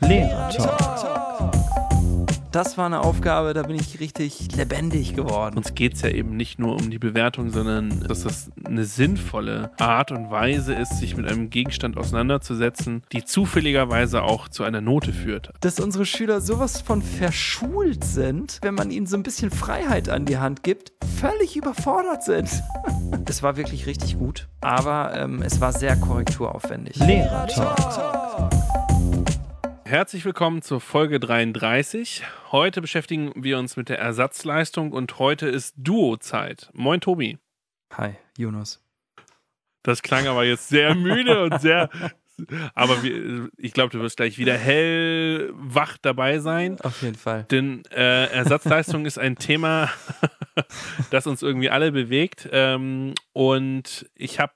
[0.00, 0.88] Lehrer Talk.
[2.50, 5.58] Das war eine Aufgabe, da bin ich richtig lebendig geworden.
[5.58, 9.70] Uns geht es ja eben nicht nur um die Bewertung, sondern dass das eine sinnvolle
[9.78, 15.12] Art und Weise ist, sich mit einem Gegenstand auseinanderzusetzen, die zufälligerweise auch zu einer Note
[15.12, 15.50] führt.
[15.60, 20.24] Dass unsere Schüler sowas von verschult sind, wenn man ihnen so ein bisschen Freiheit an
[20.24, 22.48] die Hand gibt, völlig überfordert sind.
[23.26, 26.96] es war wirklich richtig gut, aber ähm, es war sehr korrekturaufwendig.
[26.96, 28.57] Lehrer Talk.
[29.88, 32.22] Herzlich willkommen zur Folge 33.
[32.52, 36.68] Heute beschäftigen wir uns mit der Ersatzleistung und heute ist Duo-Zeit.
[36.74, 37.38] Moin, Tobi.
[37.94, 38.84] Hi, Jonas.
[39.82, 41.88] Das klang aber jetzt sehr müde und sehr.
[42.74, 46.78] Aber wir, ich glaube, du wirst gleich wieder hellwach dabei sein.
[46.82, 47.44] Auf jeden Fall.
[47.44, 49.88] Denn äh, Ersatzleistung ist ein Thema,
[51.10, 52.46] das uns irgendwie alle bewegt.
[52.52, 54.52] Ähm, und ich habe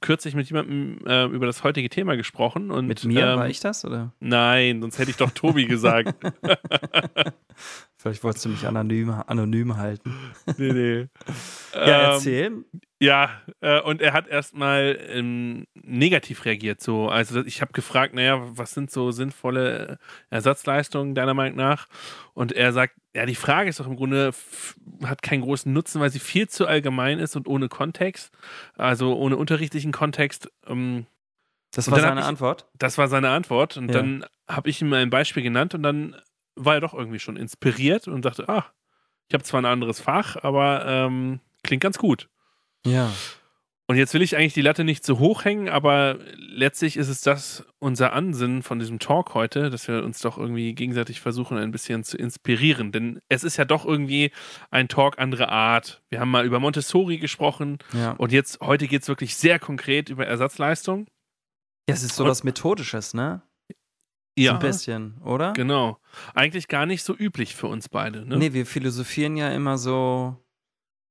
[0.00, 2.70] kürzlich mit jemandem äh, über das heutige Thema gesprochen.
[2.70, 4.12] Und, mit mir ähm, war ich das, oder?
[4.20, 6.14] Nein, sonst hätte ich doch Tobi gesagt.
[8.00, 10.14] Vielleicht wolltest du mich anonym, anonym halten.
[10.56, 11.06] nee, nee.
[11.74, 12.46] Ja, erzähl.
[12.46, 12.64] Ähm,
[12.98, 16.80] ja, äh, und er hat erstmal ähm, negativ reagiert.
[16.80, 19.98] So, also ich habe gefragt, naja, was sind so sinnvolle
[20.30, 21.88] Ersatzleistungen deiner Meinung nach?
[22.32, 24.30] Und er sagt, ja, die Frage ist doch im Grunde,
[25.04, 28.32] hat keinen großen Nutzen, weil sie viel zu allgemein ist und ohne Kontext,
[28.78, 30.50] also ohne unterrichtlichen Kontext.
[30.66, 31.04] Ähm,
[31.72, 32.66] das war seine ich, Antwort?
[32.78, 33.76] Das war seine Antwort.
[33.76, 33.94] Und ja.
[33.94, 36.16] dann habe ich ihm ein Beispiel genannt und dann
[36.64, 38.66] war er doch irgendwie schon inspiriert und dachte, ah,
[39.28, 42.28] ich habe zwar ein anderes Fach, aber ähm, klingt ganz gut.
[42.84, 43.12] Ja.
[43.90, 47.22] Und jetzt will ich eigentlich die Latte nicht zu hoch hängen, aber letztlich ist es
[47.22, 51.72] das unser Ansinnen von diesem Talk heute, dass wir uns doch irgendwie gegenseitig versuchen, ein
[51.72, 52.92] bisschen zu inspirieren.
[52.92, 54.30] Denn es ist ja doch irgendwie
[54.70, 56.02] ein Talk anderer Art.
[56.08, 58.12] Wir haben mal über Montessori gesprochen ja.
[58.12, 61.08] und jetzt heute geht es wirklich sehr konkret über Ersatzleistung.
[61.88, 63.42] Ja, es ist so und, was Methodisches, ne?
[64.38, 64.54] Ja.
[64.54, 65.52] Ein bisschen, oder?
[65.52, 65.98] Genau.
[66.34, 68.36] Eigentlich gar nicht so üblich für uns beide, ne?
[68.36, 70.36] Nee, wir philosophieren ja immer so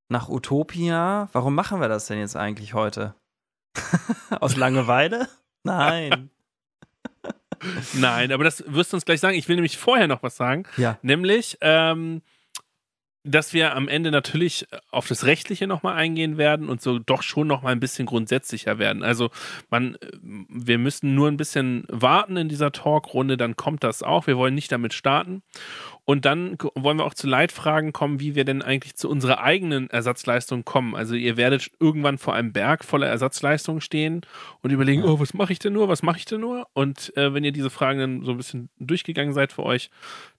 [0.10, 1.30] nach Utopia.
[1.34, 3.16] Warum machen wir das denn jetzt eigentlich heute?
[4.40, 5.28] Aus Langeweile?
[5.64, 6.30] Nein.
[7.94, 9.38] Nein, aber das wirst du uns gleich sagen.
[9.38, 10.64] Ich will nämlich vorher noch was sagen.
[10.78, 10.98] Ja.
[11.02, 12.22] Nämlich, ähm,
[13.24, 17.48] dass wir am Ende natürlich auf das Rechtliche nochmal eingehen werden und so doch schon
[17.48, 19.04] nochmal ein bisschen grundsätzlicher werden.
[19.04, 19.30] Also
[19.70, 24.28] man, wir müssen nur ein bisschen warten in dieser Talkrunde, dann kommt das auch.
[24.28, 25.44] Wir wollen nicht damit starten.
[26.06, 29.90] Und dann wollen wir auch zu Leitfragen kommen, wie wir denn eigentlich zu unserer eigenen
[29.90, 30.96] Ersatzleistung kommen.
[30.96, 34.22] Also ihr werdet irgendwann vor einem Berg voller Ersatzleistungen stehen
[34.62, 36.68] und überlegen, oh, was mache ich denn nur, was mache ich denn nur?
[36.74, 39.92] Und äh, wenn ihr diese Fragen dann so ein bisschen durchgegangen seid für euch,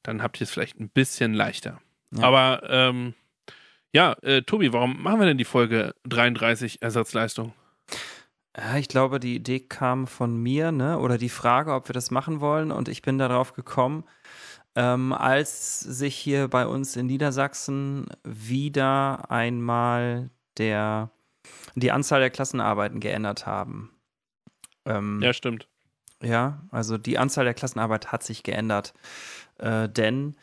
[0.02, 1.78] dann habt ihr es vielleicht ein bisschen leichter.
[2.12, 2.24] Ja.
[2.24, 3.14] Aber ähm,
[3.92, 7.52] ja, äh, Tobi, warum machen wir denn die Folge 33 Ersatzleistung?
[8.56, 10.98] Ja, ich glaube, die Idee kam von mir, ne?
[10.98, 12.72] Oder die Frage, ob wir das machen wollen.
[12.72, 14.04] Und ich bin darauf gekommen,
[14.74, 21.10] ähm, als sich hier bei uns in Niedersachsen wieder einmal der,
[21.74, 23.92] die Anzahl der Klassenarbeiten geändert haben.
[24.84, 25.68] Ähm, ja, stimmt.
[26.22, 28.94] Ja, also die Anzahl der Klassenarbeit hat sich geändert.
[29.58, 30.36] Äh, denn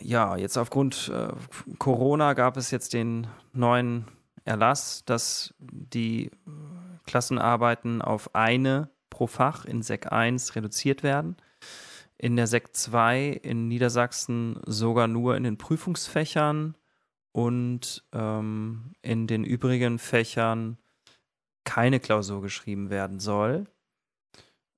[0.00, 1.28] ja, jetzt aufgrund äh,
[1.78, 4.06] Corona gab es jetzt den neuen
[4.44, 6.30] Erlass, dass die
[7.06, 11.36] Klassenarbeiten auf eine pro Fach in Sek 1 reduziert werden.
[12.18, 16.74] In der Sek 2 in Niedersachsen sogar nur in den Prüfungsfächern
[17.32, 20.78] und ähm, in den übrigen Fächern
[21.64, 23.66] keine Klausur geschrieben werden soll.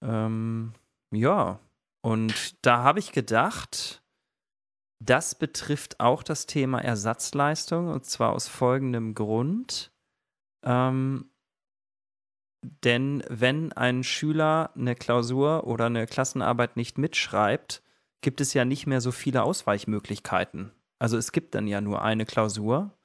[0.02, 0.72] Ähm,
[1.10, 1.60] ja,
[2.00, 4.02] und da habe ich gedacht,
[5.00, 9.92] das betrifft auch das Thema Ersatzleistung und zwar aus folgendem Grund.
[10.64, 11.30] Ähm,
[12.62, 17.82] denn wenn ein Schüler eine Klausur oder eine Klassenarbeit nicht mitschreibt,
[18.20, 20.72] gibt es ja nicht mehr so viele Ausweichmöglichkeiten.
[20.98, 22.98] Also es gibt dann ja nur eine Klausur,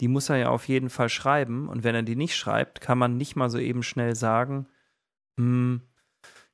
[0.00, 2.98] die muss er ja auf jeden Fall schreiben und wenn er die nicht schreibt, kann
[2.98, 4.68] man nicht mal so eben schnell sagen,
[5.36, 5.82] hm,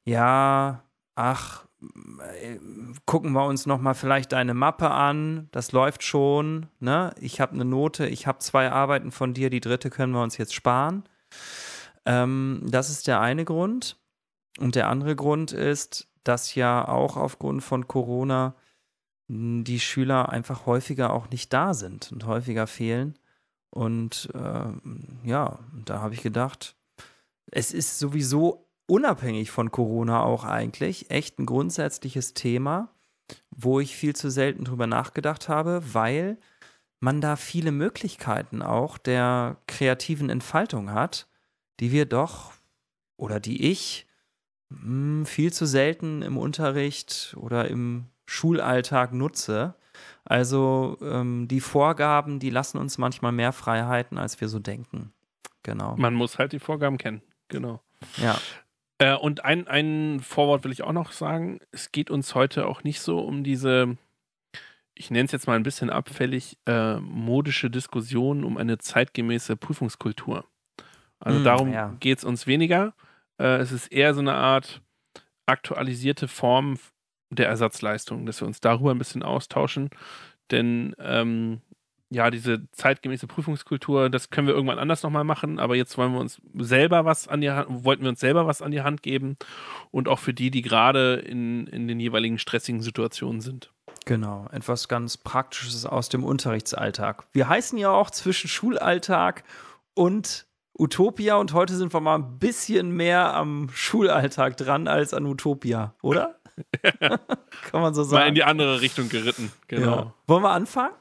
[0.05, 0.88] ja,
[1.19, 1.67] ach,
[3.06, 5.49] gucken wir uns noch mal vielleicht deine Mappe an.
[5.53, 6.67] Das läuft schon.
[6.81, 7.15] Ne?
[7.20, 10.38] Ich habe eine Note, ich habe zwei Arbeiten von dir, die dritte können wir uns
[10.38, 11.05] jetzt sparen.
[12.06, 13.97] Ähm, das ist der eine Grund.
[14.59, 18.55] Und der andere Grund ist, dass ja auch aufgrund von Corona
[19.29, 23.19] die Schüler einfach häufiger auch nicht da sind und häufiger fehlen.
[23.70, 26.76] Und äh, ja, da habe ich gedacht,
[27.50, 32.88] es ist sowieso unabhängig von Corona auch eigentlich echt ein grundsätzliches Thema,
[33.50, 36.38] wo ich viel zu selten drüber nachgedacht habe, weil
[37.00, 41.29] man da viele Möglichkeiten auch der kreativen Entfaltung hat,
[41.81, 42.52] die wir doch
[43.17, 44.06] oder die ich
[44.70, 49.75] hm, viel zu selten im Unterricht oder im Schulalltag nutze.
[50.25, 55.12] Also ähm, die Vorgaben, die lassen uns manchmal mehr Freiheiten, als wir so denken.
[55.62, 55.96] Genau.
[55.96, 57.23] Man muss halt die Vorgaben kennen.
[57.49, 57.81] Genau.
[58.17, 58.38] Ja.
[58.99, 61.61] Äh, und ein, ein Vorwort will ich auch noch sagen.
[61.71, 63.97] Es geht uns heute auch nicht so um diese,
[64.95, 70.45] ich nenne es jetzt mal ein bisschen abfällig, äh, modische Diskussion um eine zeitgemäße Prüfungskultur.
[71.21, 71.97] Also Mm, darum ja.
[72.00, 72.95] geht es uns weniger.
[73.39, 74.83] Äh, es ist eher so eine Art
[75.47, 76.79] aktualisierte Form
[77.31, 79.91] der Ersatzleistung, dass wir uns darüber ein bisschen austauschen.
[80.51, 81.61] Denn ähm,
[82.10, 86.20] ja, diese zeitgemäße Prüfungskultur, das können wir irgendwann anders nochmal machen, aber jetzt wollen wir
[86.20, 89.37] uns selber was an die Hand, wollten wir uns selber was an die Hand geben
[89.90, 93.72] und auch für die, die gerade in, in den jeweiligen stressigen Situationen sind.
[94.06, 97.26] Genau, etwas ganz Praktisches aus dem Unterrichtsalltag.
[97.32, 99.44] Wir heißen ja auch zwischen Schulalltag
[99.93, 100.46] und
[100.78, 105.94] Utopia und heute sind wir mal ein bisschen mehr am Schulalltag dran als an Utopia,
[106.00, 106.37] oder?
[106.82, 108.22] Kann man so sagen.
[108.22, 109.96] Mal in die andere Richtung geritten, genau.
[109.96, 110.14] Ja.
[110.26, 110.94] Wollen wir anfangen?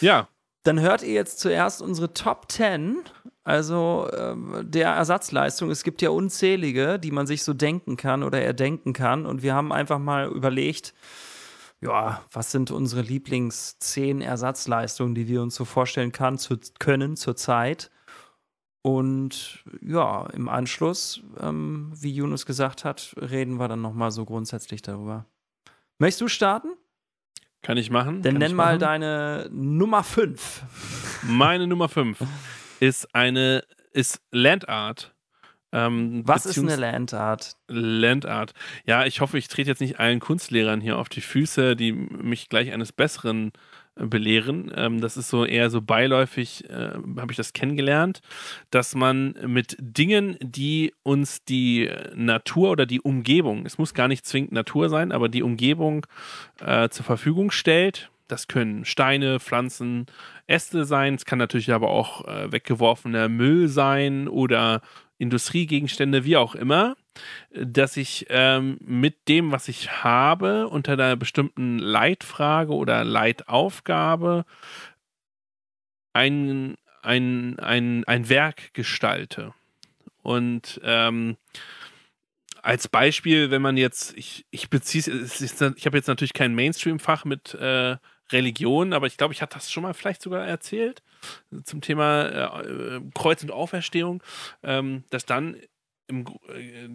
[0.00, 0.28] Ja,
[0.64, 3.02] Dann hört ihr jetzt zuerst unsere Top 10,
[3.44, 5.70] also ähm, der Ersatzleistung.
[5.70, 9.26] Es gibt ja unzählige, die man sich so denken kann oder erdenken kann.
[9.26, 10.94] Und wir haben einfach mal überlegt,
[11.82, 17.16] ja, was sind unsere Lieblings 10 Ersatzleistungen, die wir uns so vorstellen kann, zu, können
[17.16, 17.90] zurzeit.
[18.80, 24.80] Und ja, im Anschluss, ähm, wie Yunus gesagt hat, reden wir dann nochmal so grundsätzlich
[24.80, 25.26] darüber.
[25.98, 26.68] Möchtest du starten?
[27.64, 28.22] Kann ich machen.
[28.22, 28.78] Dann kann nenn mal machen.
[28.78, 30.62] deine Nummer 5.
[31.22, 32.18] Meine Nummer 5
[32.78, 35.13] ist eine, ist Landart.
[35.74, 37.56] Ähm, Was ist eine Landart?
[37.66, 38.54] Landart.
[38.86, 42.48] Ja, ich hoffe, ich trete jetzt nicht allen Kunstlehrern hier auf die Füße, die mich
[42.48, 43.50] gleich eines Besseren
[43.96, 44.72] äh, belehren.
[44.76, 48.20] Ähm, das ist so eher so beiläufig, äh, habe ich das kennengelernt,
[48.70, 54.24] dass man mit Dingen, die uns die Natur oder die Umgebung, es muss gar nicht
[54.24, 56.06] zwingend Natur sein, aber die Umgebung
[56.64, 58.10] äh, zur Verfügung stellt.
[58.28, 60.06] Das können Steine, Pflanzen,
[60.46, 61.14] Äste sein.
[61.16, 64.80] Es kann natürlich aber auch äh, weggeworfener Müll sein oder
[65.18, 66.96] Industriegegenstände, wie auch immer,
[67.52, 74.44] dass ich ähm, mit dem, was ich habe, unter einer bestimmten Leitfrage oder Leitaufgabe
[76.12, 79.54] ein, ein, ein, ein Werk gestalte.
[80.22, 81.36] Und ähm,
[82.62, 87.54] als Beispiel, wenn man jetzt, ich, ich beziehe ich habe jetzt natürlich kein Mainstream-Fach mit
[87.54, 87.96] äh,
[88.34, 91.02] Religion, aber ich glaube, ich hatte das schon mal vielleicht sogar erzählt
[91.64, 94.22] zum Thema äh, Kreuz und Auferstehung,
[94.62, 95.56] ähm, dass dann
[96.06, 96.88] im, äh,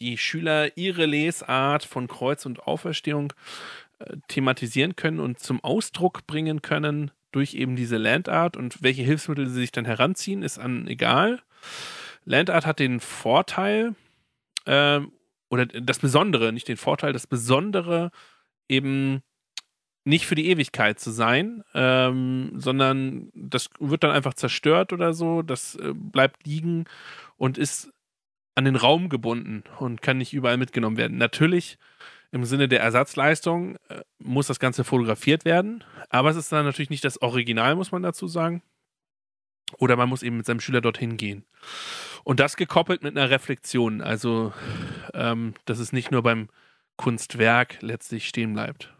[0.00, 3.32] die Schüler ihre Lesart von Kreuz und Auferstehung
[3.98, 9.46] äh, thematisieren können und zum Ausdruck bringen können durch eben diese Landart und welche Hilfsmittel
[9.46, 11.42] sie sich dann heranziehen, ist an egal.
[12.24, 13.94] Landart hat den Vorteil,
[14.64, 15.12] ähm,
[15.50, 18.10] oder das Besondere, nicht den Vorteil, das Besondere
[18.68, 19.22] eben
[20.06, 25.42] nicht für die Ewigkeit zu sein, ähm, sondern das wird dann einfach zerstört oder so,
[25.42, 26.84] das äh, bleibt liegen
[27.36, 27.92] und ist
[28.54, 31.18] an den Raum gebunden und kann nicht überall mitgenommen werden.
[31.18, 31.76] Natürlich
[32.30, 36.90] im Sinne der Ersatzleistung äh, muss das Ganze fotografiert werden, aber es ist dann natürlich
[36.90, 38.62] nicht das Original, muss man dazu sagen.
[39.78, 41.44] Oder man muss eben mit seinem Schüler dorthin gehen.
[42.22, 44.52] Und das gekoppelt mit einer Reflexion, also
[45.14, 46.48] ähm, dass es nicht nur beim
[46.96, 48.95] Kunstwerk letztlich stehen bleibt.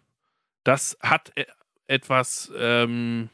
[0.66, 1.46] Das hat e-
[1.86, 3.30] etwas, ähm,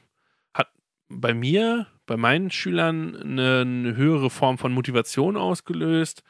[0.53, 0.69] hat
[1.09, 6.25] bei mir, bei meinen Schülern eine, eine höhere Form von Motivation ausgelöst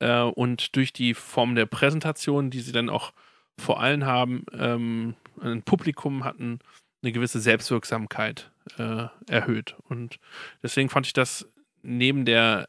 [0.00, 3.14] äh, und durch die Form der Präsentation, die sie dann auch
[3.58, 6.58] vor allem haben, ähm, ein Publikum hatten,
[7.02, 9.76] eine gewisse Selbstwirksamkeit äh, erhöht.
[9.88, 10.18] Und
[10.62, 11.48] deswegen fand ich das
[11.82, 12.68] neben der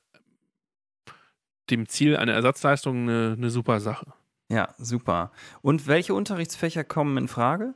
[1.70, 4.14] dem Ziel einer Ersatzleistung eine, eine super Sache.
[4.50, 5.32] Ja, super.
[5.62, 7.74] Und welche Unterrichtsfächer kommen in Frage?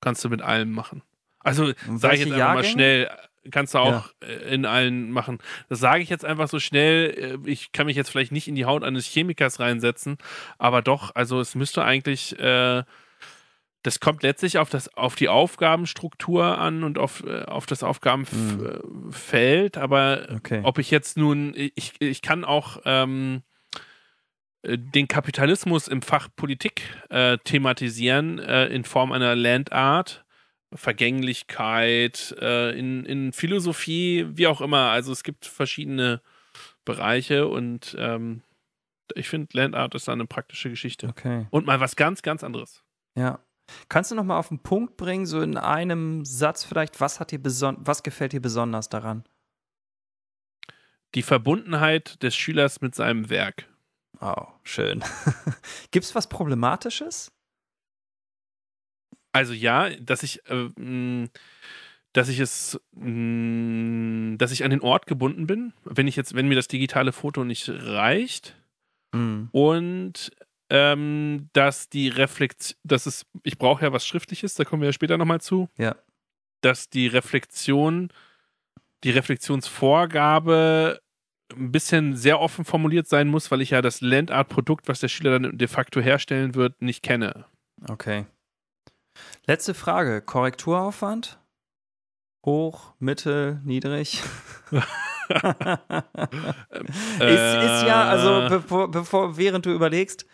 [0.00, 1.02] Kannst du mit allem machen.
[1.40, 3.10] Also sage ich jetzt einfach mal schnell,
[3.50, 5.38] kannst du auch äh, in allen machen.
[5.68, 7.38] Das sage ich jetzt einfach so schnell.
[7.44, 10.18] Äh, Ich kann mich jetzt vielleicht nicht in die Haut eines Chemikers reinsetzen,
[10.58, 12.82] aber doch, also es müsste eigentlich, äh,
[13.82, 19.78] das kommt letztlich auf, das, auf die Aufgabenstruktur an und auf, äh, auf das Aufgabenfeld,
[19.78, 20.60] aber Okay.
[20.64, 23.49] ob ich jetzt nun, ich, ich kann auch ähm, äh,
[24.62, 30.24] den Kapitalismus im Fach Politik äh, thematisieren äh, in Form einer Landart,
[30.74, 34.90] Vergänglichkeit, äh, in, in Philosophie, wie auch immer.
[34.90, 36.20] Also es gibt verschiedene
[36.84, 38.42] Bereiche und ähm,
[39.14, 41.08] ich finde, Landart ist da eine praktische Geschichte.
[41.08, 41.46] Okay.
[41.50, 42.84] Und mal was ganz, ganz anderes.
[43.16, 43.40] Ja.
[43.88, 47.30] Kannst du noch mal auf den Punkt bringen, so in einem Satz vielleicht, was hat
[47.30, 49.24] dir was gefällt dir besonders daran?
[51.14, 53.68] Die Verbundenheit des Schülers mit seinem Werk.
[54.20, 55.02] Oh, schön.
[55.90, 57.32] Gibt es was Problematisches?
[59.32, 61.28] Also ja, dass ich, äh, mh,
[62.12, 66.48] dass ich es, mh, dass ich an den Ort gebunden bin, wenn ich jetzt, wenn
[66.48, 68.56] mir das digitale Foto nicht reicht
[69.12, 69.46] Mm.
[69.50, 70.30] und
[70.68, 74.92] ähm, dass die Reflexion, dass es, ich brauche ja was Schriftliches, da kommen wir ja
[74.92, 75.96] später nochmal zu, Ja.
[76.60, 78.12] dass die Reflexion,
[79.02, 81.00] die Reflexionsvorgabe
[81.52, 85.38] ein bisschen sehr offen formuliert sein muss, weil ich ja das Landart-Produkt, was der Schüler
[85.38, 87.46] dann de facto herstellen wird, nicht kenne.
[87.88, 88.26] Okay.
[89.46, 90.22] Letzte Frage.
[90.22, 91.38] Korrekturaufwand?
[92.44, 94.22] Hoch, mittel, niedrig?
[94.70, 94.86] ist, ist
[97.20, 100.26] ja, also bevor, bevor, während du überlegst,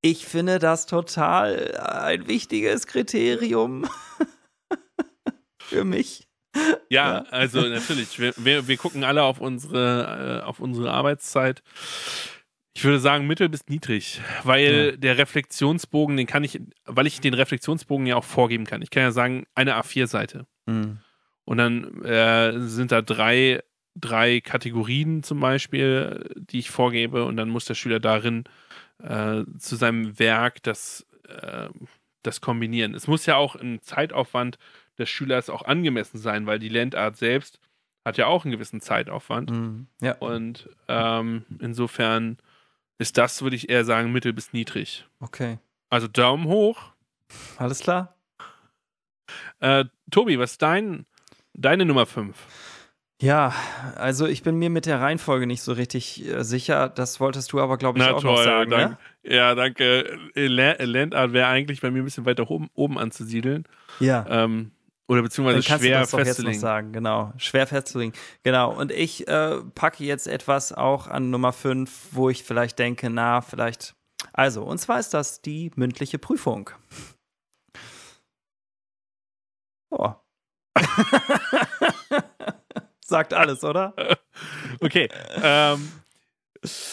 [0.00, 3.86] ich finde das total ein wichtiges Kriterium
[5.62, 6.28] für mich.
[6.88, 8.18] Ja, also natürlich.
[8.18, 11.62] Wir, wir, wir gucken alle auf unsere, äh, auf unsere Arbeitszeit.
[12.74, 14.96] Ich würde sagen mittel bis niedrig, weil Ja.
[14.96, 18.82] der Reflexionsbogen, den kann ich, weil ich den Reflexionsbogen ja auch vorgeben kann.
[18.82, 20.46] Ich kann ja sagen, eine A4-Seite.
[20.68, 20.98] Hm.
[21.44, 23.62] Und dann äh, sind da drei,
[23.94, 27.24] drei Kategorien zum Beispiel, die ich vorgebe.
[27.24, 28.44] Und dann muss der Schüler darin
[29.02, 31.68] äh, zu seinem Werk das, äh,
[32.22, 32.94] das kombinieren.
[32.94, 34.58] Es muss ja auch ein Zeitaufwand
[35.02, 37.58] des Schülers auch angemessen sein, weil die Landart selbst
[38.04, 39.50] hat ja auch einen gewissen Zeitaufwand.
[39.50, 39.86] Hm.
[40.00, 40.16] Ja.
[40.18, 42.38] Und ähm, insofern
[42.98, 45.06] ist das, würde ich eher sagen, mittel bis niedrig.
[45.20, 45.58] Okay.
[45.90, 46.92] Also Daumen hoch.
[47.58, 48.14] Alles klar?
[49.60, 51.06] Äh, Tobi, was ist dein,
[51.54, 52.36] deine Nummer 5?
[53.20, 53.54] Ja,
[53.94, 56.88] also ich bin mir mit der Reihenfolge nicht so richtig äh, sicher.
[56.88, 58.70] Das wolltest du aber, glaube ich, auch noch sagen.
[58.70, 58.90] dank,
[59.22, 59.32] Ne?
[59.36, 60.18] Ja, danke.
[60.34, 63.64] Äh, La- Landart wäre eigentlich bei mir ein bisschen weiter oben, oben anzusiedeln.
[64.00, 64.26] Ja.
[64.28, 64.72] Ähm,
[65.12, 67.32] oder beziehungsweise Dann kannst schwer du das doch jetzt noch sagen, genau.
[67.36, 68.14] Schwer festzulegen.
[68.42, 68.72] Genau.
[68.72, 73.42] Und ich äh, packe jetzt etwas auch an Nummer 5, wo ich vielleicht denke, na,
[73.42, 73.94] vielleicht.
[74.32, 76.70] Also, und zwar ist das die mündliche Prüfung.
[79.90, 80.14] Oh.
[83.04, 83.94] Sagt alles, oder?
[84.80, 85.08] Okay.
[85.42, 85.92] ähm,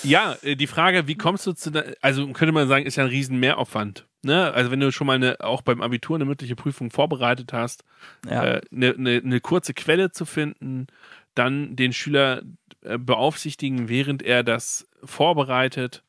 [0.03, 3.03] ja, äh, die Frage, wie kommst du zu, de- also könnte man sagen, ist ja
[3.03, 4.07] ein riesen Mehraufwand.
[4.23, 4.51] Ne?
[4.53, 7.83] Also wenn du schon mal eine, auch beim Abitur eine mündliche Prüfung vorbereitet hast,
[8.29, 8.43] Ja.
[8.43, 10.87] äh, eine, eine, eine kurze Quelle zu finden,
[11.35, 12.41] dann den Schüler
[12.81, 16.03] äh, beaufsichtigen, während er das vorbereitet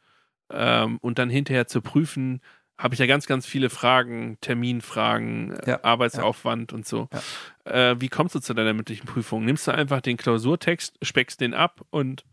[0.51, 2.41] ähm, und dann hinterher zu prüfen,
[2.79, 7.09] habe ich ja ganz, ganz viele Fragen, Terminfragen, äh, Ja, Arbeitsaufwand und so.
[7.65, 9.45] Äh, wie kommst du zu deiner mündlichen Prüfung?
[9.45, 12.25] Nimmst du einfach den Klausurtext, speckst den ab und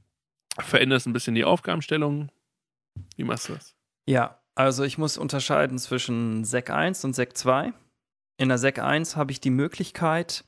[0.60, 2.32] veränderst ein bisschen die Aufgabenstellung?
[3.16, 3.76] Wie machst du das?
[4.06, 7.74] Ja, also ich muss unterscheiden zwischen Sek 1 und Sek 2.
[8.38, 10.46] In der Sek 1 habe ich die Möglichkeit,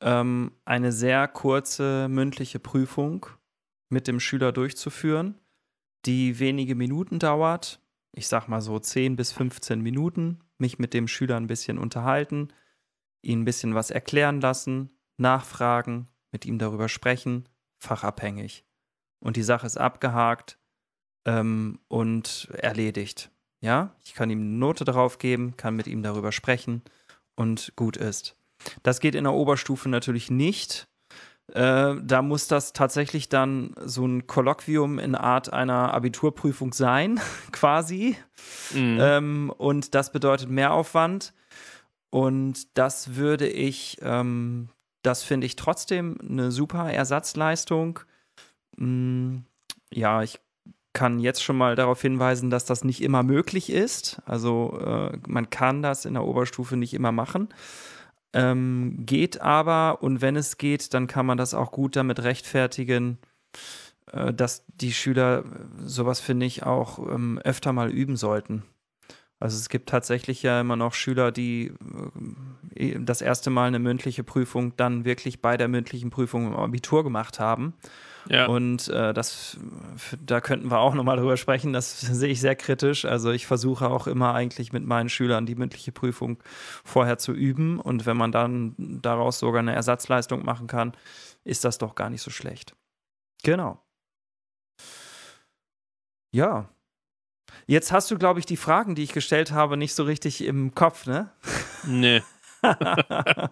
[0.00, 3.26] ähm, eine sehr kurze mündliche Prüfung
[3.88, 5.38] mit dem Schüler durchzuführen,
[6.06, 7.80] die wenige Minuten dauert.
[8.12, 12.48] Ich sag mal so 10 bis 15 Minuten, mich mit dem Schüler ein bisschen unterhalten,
[13.22, 18.64] ihn ein bisschen was erklären lassen, nachfragen, mit ihm darüber sprechen, fachabhängig.
[19.20, 20.58] Und die Sache ist abgehakt
[21.26, 23.30] ähm, und erledigt.
[23.60, 26.82] Ja, ich kann ihm eine Note drauf geben, kann mit ihm darüber sprechen
[27.36, 28.36] und gut ist.
[28.82, 30.88] Das geht in der Oberstufe natürlich nicht.
[31.54, 37.20] Äh, da muss das tatsächlich dann so ein Kolloquium in Art einer Abiturprüfung sein,
[37.52, 38.16] quasi.
[38.72, 38.98] Mhm.
[39.00, 41.34] Ähm, und das bedeutet Mehraufwand.
[42.10, 44.68] Und das würde ich, ähm,
[45.02, 48.00] das finde ich trotzdem eine super Ersatzleistung.
[48.80, 49.44] Mm,
[49.92, 50.40] ja, ich
[50.92, 54.20] kann jetzt schon mal darauf hinweisen, dass das nicht immer möglich ist.
[54.26, 57.48] Also äh, man kann das in der Oberstufe nicht immer machen.
[58.32, 63.18] Ähm, geht aber, und wenn es geht, dann kann man das auch gut damit rechtfertigen,
[64.12, 65.44] äh, dass die Schüler
[65.84, 68.64] sowas, finde ich, auch ähm, öfter mal üben sollten.
[69.40, 71.72] Also es gibt tatsächlich ja immer noch Schüler, die
[72.74, 77.04] äh, das erste Mal eine mündliche Prüfung dann wirklich bei der mündlichen Prüfung im Abitur
[77.04, 77.74] gemacht haben.
[78.28, 78.46] Ja.
[78.46, 79.58] Und äh, das,
[80.24, 81.72] da könnten wir auch nochmal drüber sprechen.
[81.72, 83.04] Das sehe ich sehr kritisch.
[83.04, 86.38] Also ich versuche auch immer eigentlich mit meinen Schülern die mündliche Prüfung
[86.84, 87.80] vorher zu üben.
[87.80, 90.92] Und wenn man dann daraus sogar eine Ersatzleistung machen kann,
[91.44, 92.74] ist das doch gar nicht so schlecht.
[93.42, 93.82] Genau.
[96.32, 96.68] Ja.
[97.66, 100.74] Jetzt hast du, glaube ich, die Fragen, die ich gestellt habe, nicht so richtig im
[100.74, 101.30] Kopf, ne?
[101.84, 102.22] Nee.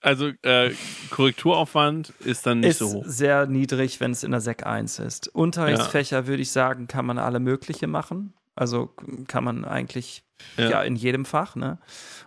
[0.00, 0.72] Also äh,
[1.10, 3.04] Korrekturaufwand ist dann nicht ist so hoch.
[3.06, 5.28] sehr niedrig, wenn es in der Sek 1 ist.
[5.28, 8.34] Unterrichtsfächer würde ich sagen, kann man alle mögliche machen.
[8.54, 8.94] Also
[9.26, 10.24] kann man eigentlich
[10.56, 10.70] ja.
[10.70, 10.82] Ja.
[10.82, 11.78] in jedem Fach, ne?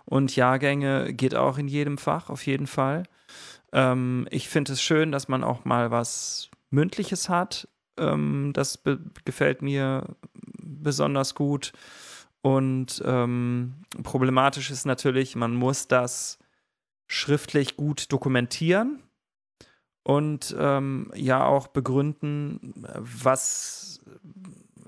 [0.04, 3.04] Und Jahrgänge geht auch in jedem Fach, auf jeden Fall.
[3.72, 7.68] Ähm, ich finde es schön, dass man auch mal was Mündliches hat.
[7.96, 8.80] Ähm, das
[9.24, 10.16] gefällt mir
[10.62, 11.72] besonders gut.
[12.42, 16.38] Und ähm, problematisch ist natürlich, man muss das
[17.06, 19.02] schriftlich gut dokumentieren
[20.02, 24.00] und ähm, ja auch begründen, was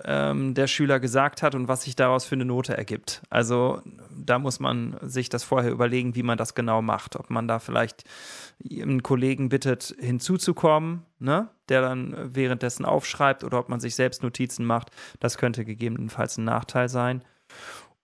[0.04, 3.22] ähm, der Schüler gesagt hat und was sich daraus für eine Note ergibt.
[3.30, 7.16] Also da muss man sich das vorher überlegen, wie man das genau macht.
[7.16, 8.04] Ob man da vielleicht
[8.70, 14.64] einen Kollegen bittet, hinzuzukommen, ne, der dann währenddessen aufschreibt oder ob man sich selbst Notizen
[14.64, 14.90] macht.
[15.20, 17.22] Das könnte gegebenenfalls ein Nachteil sein.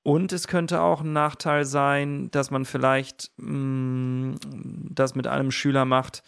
[0.03, 4.39] Und es könnte auch ein Nachteil sein, dass man vielleicht mh, mm,
[4.91, 6.23] das mit einem Schüler macht,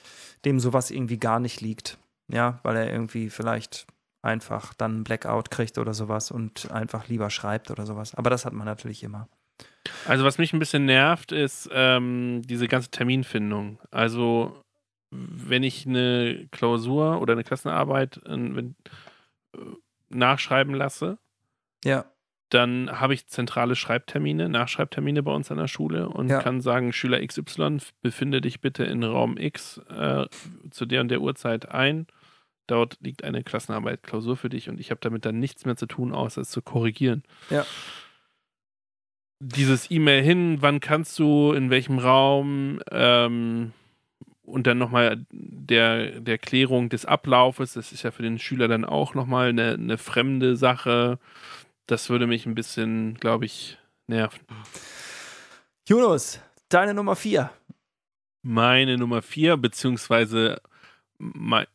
[0.45, 1.99] dem sowas irgendwie gar nicht liegt.
[2.29, 3.87] Ja, weil er irgendwie vielleicht
[4.23, 8.15] einfach dann einen Blackout kriegt oder sowas und einfach lieber schreibt oder sowas.
[8.15, 9.29] Aber das hat man natürlich immer.
[10.07, 13.79] Also was mich ein bisschen nervt, ist ähm, diese ganze Terminfindung.
[13.91, 14.63] Also
[15.11, 18.73] wenn ich eine Klausur oder eine Klassenarbeit äh, äh,
[20.09, 21.19] nachschreiben lasse,
[21.85, 22.05] ja.
[22.51, 26.41] Dann habe ich zentrale Schreibtermine, Nachschreibtermine bei uns an der Schule und ja.
[26.41, 30.27] kann sagen, Schüler XY, befinde dich bitte in Raum X äh,
[30.71, 32.07] zu der und der Uhrzeit ein.
[32.67, 35.87] Dort liegt eine Klassenarbeit, Klausur für dich und ich habe damit dann nichts mehr zu
[35.87, 37.23] tun, außer es zu korrigieren.
[37.49, 37.65] Ja
[39.41, 43.73] dieses E-Mail hin, wann kannst du, in welchem Raum ähm,
[44.43, 48.85] und dann nochmal der, der Klärung des Ablaufes, das ist ja für den Schüler dann
[48.85, 51.19] auch nochmal eine, eine fremde Sache.
[51.91, 54.39] Das würde mich ein bisschen, glaube ich, nerven.
[55.89, 57.51] Jonas, deine Nummer vier.
[58.43, 60.63] Meine Nummer vier, beziehungsweise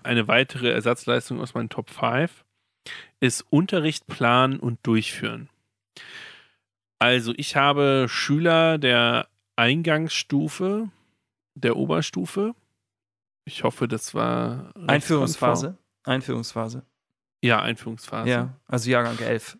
[0.04, 2.46] eine weitere Ersatzleistung aus meinen Top 5,
[3.20, 5.50] ist Unterricht planen und durchführen.
[6.98, 10.92] Also ich habe Schüler der Eingangsstufe,
[11.56, 12.56] der Oberstufe.
[13.44, 15.78] Ich hoffe, das war Einführungsphase.
[16.04, 16.86] Einführungsphase.
[17.44, 18.30] Ja, Einführungsphase.
[18.30, 19.58] Ja, also Jahrgang 11.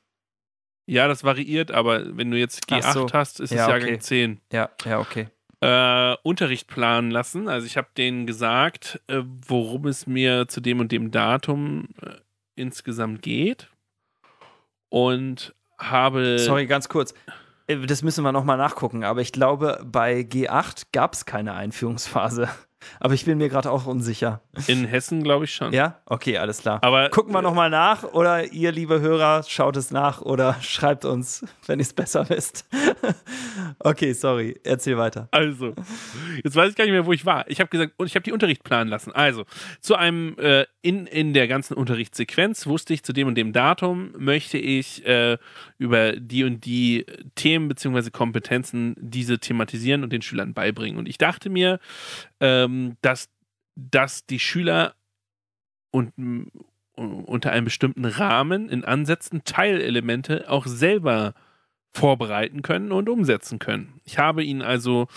[0.86, 3.08] Ja, das variiert, aber wenn du jetzt G8 so.
[3.12, 4.00] hast, ist ja, es Jahrgang okay.
[4.00, 4.42] 10.
[4.52, 5.28] Ja, ja, okay.
[5.62, 7.48] Äh, Unterricht planen lassen.
[7.48, 12.16] Also ich habe denen gesagt, äh, worum es mir zu dem und dem Datum äh,
[12.56, 13.70] insgesamt geht.
[14.90, 16.40] Und habe.
[16.40, 17.14] Sorry, ganz kurz.
[17.68, 22.50] Äh, das müssen wir nochmal nachgucken, aber ich glaube, bei G8 gab es keine Einführungsphase.
[23.00, 24.42] Aber ich bin mir gerade auch unsicher.
[24.68, 25.74] In Hessen glaube ich schon.
[25.74, 26.00] Ja?
[26.06, 26.80] Okay, alles klar.
[26.84, 31.46] Aber gucken wir nochmal nach oder ihr, liebe Hörer, schaut es nach oder schreibt uns,
[31.66, 32.66] wenn ihr es besser wisst.
[33.80, 35.28] okay, sorry, erzähl weiter.
[35.32, 35.74] Also,
[36.44, 37.50] jetzt weiß ich gar nicht mehr, wo ich war.
[37.50, 39.12] Ich habe gesagt, und ich habe die Unterricht planen lassen.
[39.12, 39.46] Also,
[39.82, 44.14] zu einem, äh, in, in der ganzen Unterrichtssequenz wusste ich, zu dem und dem Datum
[44.18, 45.38] möchte ich äh,
[45.78, 48.10] über die und die Themen bzw.
[48.12, 50.98] Kompetenzen diese thematisieren und den Schülern beibringen.
[50.98, 51.80] Und ich dachte mir,
[52.40, 53.30] ähm, dass,
[53.76, 54.96] dass die Schüler
[55.92, 56.14] und,
[56.96, 61.34] unter einem bestimmten Rahmen in Ansätzen Teilelemente auch selber
[61.94, 64.00] vorbereiten können und umsetzen können.
[64.04, 65.08] Ich habe ihnen also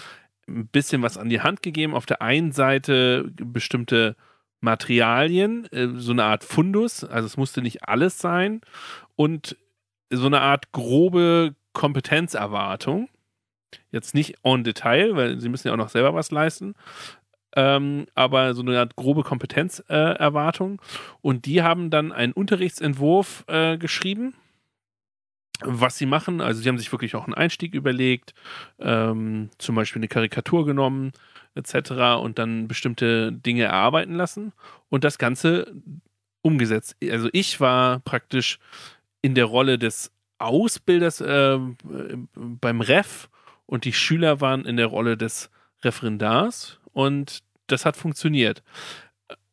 [0.48, 1.94] ein bisschen was an die Hand gegeben.
[1.94, 4.16] Auf der einen Seite bestimmte
[4.60, 8.60] Materialien, äh, so eine Art Fundus, also es musste nicht alles sein,
[9.14, 9.56] und
[10.10, 13.08] so eine Art grobe Kompetenzerwartung.
[13.92, 16.74] Jetzt nicht en Detail, weil sie müssen ja auch noch selber was leisten,
[17.56, 20.74] ähm, aber so eine Art grobe Kompetenzerwartung.
[20.74, 24.34] Äh, und die haben dann einen Unterrichtsentwurf äh, geschrieben,
[25.62, 26.40] was sie machen.
[26.40, 28.34] Also sie haben sich wirklich auch einen Einstieg überlegt,
[28.78, 31.12] ähm, zum Beispiel eine Karikatur genommen,
[31.54, 32.20] etc.
[32.22, 34.52] und dann bestimmte Dinge erarbeiten lassen
[34.88, 35.74] und das Ganze
[36.42, 36.96] umgesetzt.
[37.02, 38.58] Also ich war praktisch
[39.22, 41.58] in der Rolle des Ausbilders äh,
[42.34, 43.28] beim Ref
[43.66, 45.50] und die Schüler waren in der Rolle des
[45.82, 48.64] Referendars und das hat funktioniert.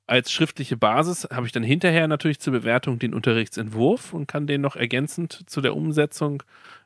[0.07, 4.61] Als schriftliche Basis habe ich dann hinterher natürlich zur Bewertung den Unterrichtsentwurf und kann den
[4.61, 6.41] noch ergänzend zu der Umsetzung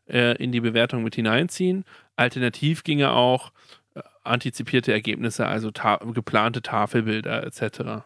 [0.09, 1.85] äh, in die Bewertung mit hineinziehen.
[2.17, 3.53] Alternativ ginge auch
[3.95, 8.03] äh, antizipierte Ergebnisse, also ta geplante Tafelbilder etc.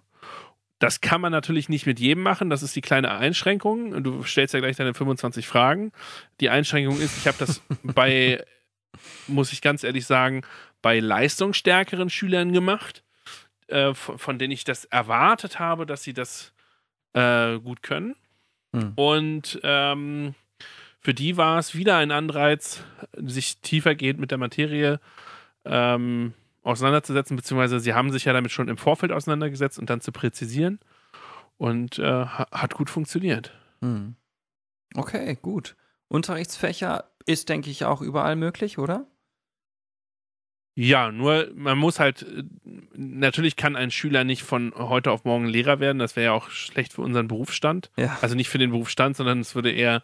[0.77, 2.51] Das kann man natürlich nicht mit jedem machen.
[2.51, 4.03] Das ist die kleine Einschränkung.
[4.03, 5.91] Du stellst ja gleich deine 25 Fragen.
[6.39, 8.45] Die Einschränkung ist, ich habe das bei,
[9.27, 10.41] muss ich ganz ehrlich sagen,
[10.81, 13.03] bei leistungsstärkeren Schülern gemacht,
[13.67, 16.53] äh, von, von, denen ich das erwartet habe, dass sie das
[17.13, 18.15] äh, gut können.
[18.73, 18.93] Hm.
[18.95, 20.35] Und ähm,
[20.99, 22.83] für die war es wieder ein Anreiz,
[23.17, 24.99] sich tiefergehend mit der Materie
[25.65, 30.11] ähm, auseinanderzusetzen, beziehungsweise sie haben sich ja damit schon im Vorfeld auseinandergesetzt und dann zu
[30.11, 30.79] präzisieren.
[31.57, 33.53] Und äh, hat gut funktioniert.
[33.81, 34.15] Hm.
[34.95, 35.75] Okay, gut.
[36.07, 39.07] Unterrichtsfächer ist, denke ich, auch überall möglich, oder?
[40.75, 42.43] Ja, nur man muss halt, äh,
[42.95, 46.49] natürlich kann ein Schüler nicht von heute auf morgen Lehrer werden, das wäre ja auch
[46.49, 47.91] schlecht für unseren Berufsstand.
[47.95, 48.17] Ja.
[48.21, 50.01] Also nicht für den Berufsstand, sondern es würde eher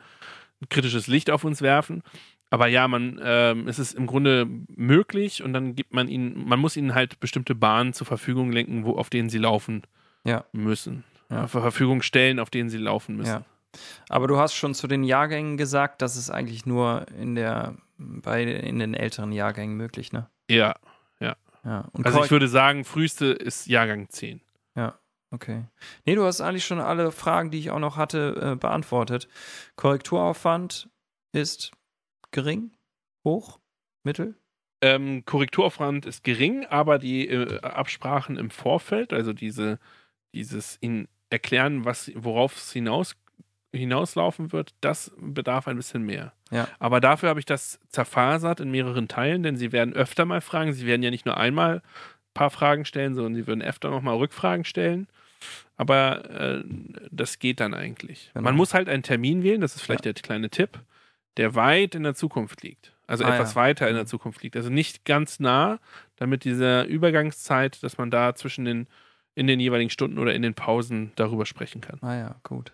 [0.62, 2.04] ein kritisches Licht auf uns werfen.
[2.52, 6.60] Aber ja, man, ähm, es ist im Grunde möglich und dann gibt man ihnen, man
[6.60, 9.84] muss ihnen halt bestimmte Bahnen zur Verfügung lenken, wo, auf denen sie laufen
[10.24, 10.46] Ja.
[10.52, 11.04] müssen.
[11.30, 11.48] Ja.
[11.48, 13.46] Zur Verfügung stellen, auf denen sie laufen müssen.
[13.76, 13.82] Ja.
[14.10, 18.44] Aber du hast schon zu den Jahrgängen gesagt, das ist eigentlich nur in der bei
[18.44, 20.30] in den älteren Jahrgängen möglich, ne?
[20.50, 20.76] Ja.
[21.64, 21.90] Ja.
[21.92, 24.42] Und Also ich würde sagen, früheste ist Jahrgang 10.
[25.32, 25.66] okay.
[26.06, 29.28] Nee, du hast eigentlich schon alle Fragen, die ich auch noch hatte, äh, beantwortet.
[29.76, 30.90] Korrekturaufwand
[31.32, 31.72] ist
[32.32, 32.72] gering,
[33.24, 33.60] hoch,
[34.04, 34.36] mittel?
[34.82, 39.78] Ähm, Korrekturaufwand ist gering, aber die äh, Absprachen im Vorfeld, also diese,
[40.34, 43.16] dieses ihnen erklären, was, worauf es hinaus,
[43.74, 46.34] hinauslaufen wird, das bedarf ein bisschen mehr.
[46.52, 46.68] Ja.
[46.80, 50.74] Aber dafür habe ich das zerfasert in mehreren Teilen, denn sie werden öfter mal fragen.
[50.74, 51.82] Sie werden ja nicht nur einmal ein
[52.34, 55.08] paar Fragen stellen, sondern sie würden öfter nochmal Rückfragen stellen.
[55.78, 56.64] Aber äh,
[57.12, 58.32] das geht dann eigentlich.
[58.34, 58.44] Genau.
[58.44, 60.80] Man muss halt einen Termin wählen, das ist vielleicht der kleine Tipp,
[61.38, 62.94] der weit in der Zukunft liegt.
[63.08, 63.62] Also Ah, etwas ja.
[63.62, 64.56] weiter in der Zukunft liegt.
[64.56, 65.80] Also nicht ganz nah,
[66.18, 68.88] damit diese Übergangszeit, dass man da zwischen den,
[69.36, 72.00] in den jeweiligen Stunden oder in den Pausen darüber sprechen kann.
[72.02, 72.74] Ah ja, gut.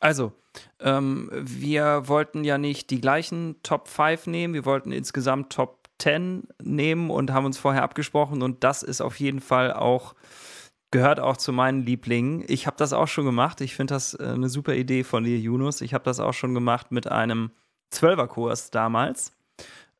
[0.00, 0.32] Also,
[0.80, 6.48] ähm, wir wollten ja nicht die gleichen Top 5 nehmen, wir wollten insgesamt Top 10
[6.62, 10.14] nehmen und haben uns vorher abgesprochen und das ist auf jeden Fall auch,
[10.90, 12.42] gehört auch zu meinen Lieblingen.
[12.48, 15.38] Ich habe das auch schon gemacht, ich finde das äh, eine super Idee von dir,
[15.38, 15.82] Yunus.
[15.82, 17.50] Ich habe das auch schon gemacht mit einem
[17.90, 19.32] Zwölferkurs damals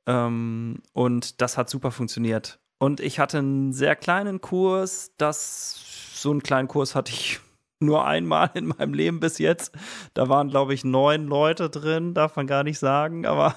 [0.06, 2.58] ähm, und das hat super funktioniert.
[2.78, 5.78] Und ich hatte einen sehr kleinen Kurs, das,
[6.14, 7.40] so einen kleinen Kurs hatte ich
[7.81, 9.73] nur einmal in meinem Leben bis jetzt.
[10.14, 13.55] Da waren, glaube ich, neun Leute drin, darf man gar nicht sagen, aber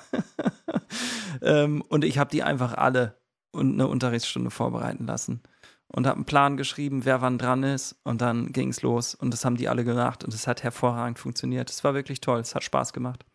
[1.42, 3.18] ähm, und ich habe die einfach alle
[3.52, 5.42] und eine Unterrichtsstunde vorbereiten lassen
[5.88, 9.32] und habe einen Plan geschrieben, wer wann dran ist und dann ging es los und
[9.32, 11.70] das haben die alle gemacht und es hat hervorragend funktioniert.
[11.70, 13.26] Es war wirklich toll, es hat Spaß gemacht.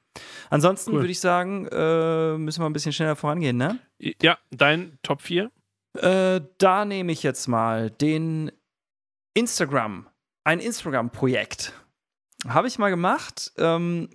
[0.51, 1.01] Ansonsten Cool.
[1.01, 3.79] würde ich sagen, äh, müssen wir ein bisschen schneller vorangehen, ne?
[4.21, 5.51] Ja, dein Top 4?
[5.95, 8.51] Äh, da nehme ich jetzt mal den
[9.35, 10.09] Instagram,
[10.49, 11.75] ein Instagram-Projekt.
[12.49, 14.09] Habe ich mal gemacht, ähm,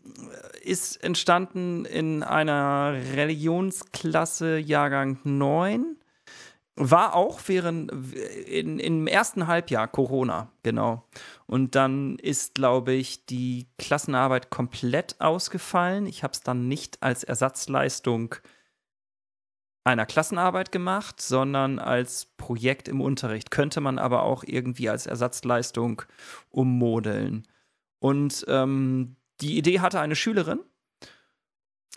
[0.63, 5.95] ist entstanden in einer Religionsklasse Jahrgang 9.
[6.75, 7.91] War auch während
[8.47, 11.07] in, im ersten Halbjahr Corona, genau.
[11.45, 16.07] Und dann ist, glaube ich, die Klassenarbeit komplett ausgefallen.
[16.07, 18.33] Ich habe es dann nicht als Ersatzleistung
[19.83, 23.51] einer Klassenarbeit gemacht, sondern als Projekt im Unterricht.
[23.51, 26.03] Könnte man aber auch irgendwie als Ersatzleistung
[26.49, 27.47] ummodeln.
[27.99, 30.59] Und ähm, die Idee hatte eine Schülerin.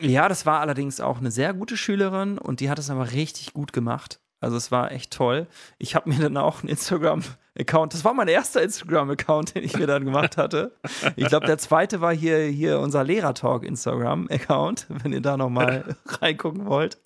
[0.00, 3.54] Ja, das war allerdings auch eine sehr gute Schülerin und die hat es aber richtig
[3.54, 4.20] gut gemacht.
[4.40, 5.46] Also es war echt toll.
[5.78, 9.86] Ich habe mir dann auch einen Instagram-Account, das war mein erster Instagram-Account, den ich mir
[9.86, 10.76] dann gemacht hatte.
[11.16, 16.66] Ich glaube, der zweite war hier, hier unser Lehrer-Talk Instagram-Account, wenn ihr da nochmal reingucken
[16.66, 16.98] wollt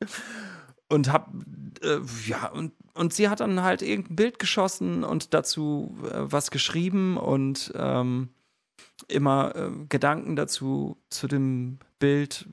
[0.90, 1.32] und hab
[1.82, 6.50] äh, ja und und sie hat dann halt irgendein Bild geschossen und dazu äh, was
[6.50, 8.28] geschrieben und ähm,
[9.08, 12.46] immer äh, Gedanken dazu zu dem Bild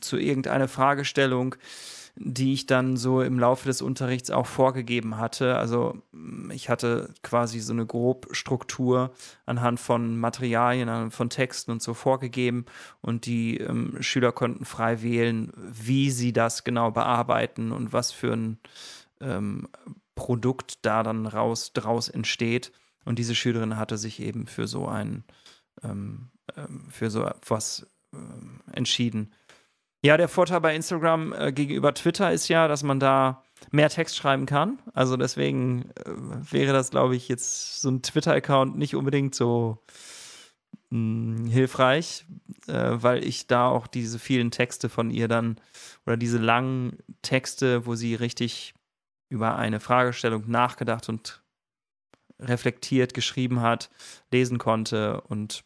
[0.00, 1.54] zu irgendeiner Fragestellung
[2.18, 5.56] die ich dann so im Laufe des Unterrichts auch vorgegeben hatte.
[5.56, 9.12] Also mh, ich hatte quasi so eine Grobstruktur
[9.44, 12.64] anhand von Materialien, von Texten und so vorgegeben
[13.02, 18.32] und die ähm, Schüler konnten frei wählen, wie sie das genau bearbeiten und was für
[18.32, 18.58] ein
[19.20, 19.68] ähm,
[20.14, 22.72] Produkt da dann raus draus entsteht.
[23.04, 25.24] Und diese Schülerin hatte sich eben für so ein
[25.82, 29.32] ähm, ähm, für so etwas ähm, entschieden.
[30.02, 34.16] Ja, der Vorteil bei Instagram äh, gegenüber Twitter ist ja, dass man da mehr Text
[34.16, 34.78] schreiben kann.
[34.92, 36.10] Also deswegen äh,
[36.52, 39.78] wäre das, glaube ich, jetzt so ein Twitter-Account nicht unbedingt so
[40.90, 42.26] mh, hilfreich,
[42.68, 45.60] äh, weil ich da auch diese vielen Texte von ihr dann
[46.06, 48.74] oder diese langen Texte, wo sie richtig
[49.28, 51.42] über eine Fragestellung nachgedacht und
[52.38, 53.90] reflektiert geschrieben hat,
[54.30, 55.64] lesen konnte und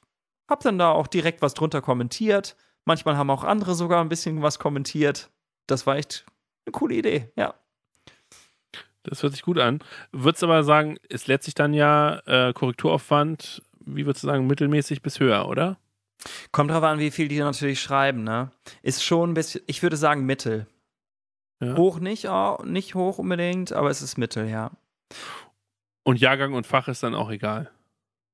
[0.48, 2.56] habe dann da auch direkt was drunter kommentiert.
[2.84, 5.30] Manchmal haben auch andere sogar ein bisschen was kommentiert.
[5.66, 6.24] Das war echt
[6.66, 7.54] eine coole Idee, ja.
[9.02, 9.80] Das hört sich gut an.
[10.12, 15.02] Würdest aber sagen, es lädt sich dann ja äh, Korrekturaufwand, wie würdest du sagen, mittelmäßig
[15.02, 15.78] bis höher, oder?
[16.52, 18.50] Kommt drauf an, wie viel die natürlich schreiben, ne?
[18.82, 20.66] Ist schon ein bisschen, ich würde sagen Mittel.
[21.60, 21.76] Ja.
[21.76, 24.70] Hoch nicht, oh, nicht hoch unbedingt, aber es ist Mittel, ja.
[26.02, 27.70] Und Jahrgang und Fach ist dann auch egal.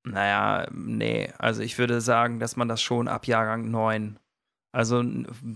[0.05, 4.19] Naja, nee, also ich würde sagen, dass man das schon ab Jahrgang 9.
[4.77, 5.03] Also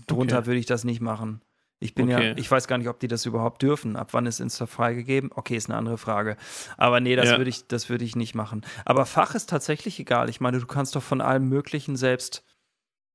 [0.07, 0.47] drunter Okay.
[0.47, 1.41] würde ich das nicht machen.
[1.79, 2.29] Ich bin Okay.
[2.31, 3.95] ja, ich weiß gar nicht, ob die das überhaupt dürfen.
[3.95, 5.31] Ab wann ist Insta freigegeben?
[5.33, 6.37] Okay, ist eine andere Frage.
[6.77, 7.37] Aber nee, das Ja.
[7.37, 8.61] würde ich, das würde ich nicht machen.
[8.85, 10.29] Aber Fach ist tatsächlich egal.
[10.29, 12.43] Ich meine, du kannst doch von allem Möglichen selbst,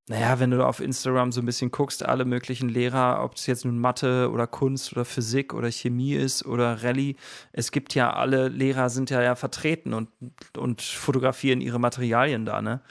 [0.08, 3.64] naja, wenn du auf Instagram so ein bisschen guckst, alle möglichen Lehrer, ob es jetzt
[3.64, 7.16] nun Mathe oder Kunst oder Physik oder Chemie ist oder Rallye,
[7.52, 10.08] es gibt ja alle Lehrer sind ja, ja vertreten und,
[10.56, 12.82] und fotografieren ihre Materialien da, ne?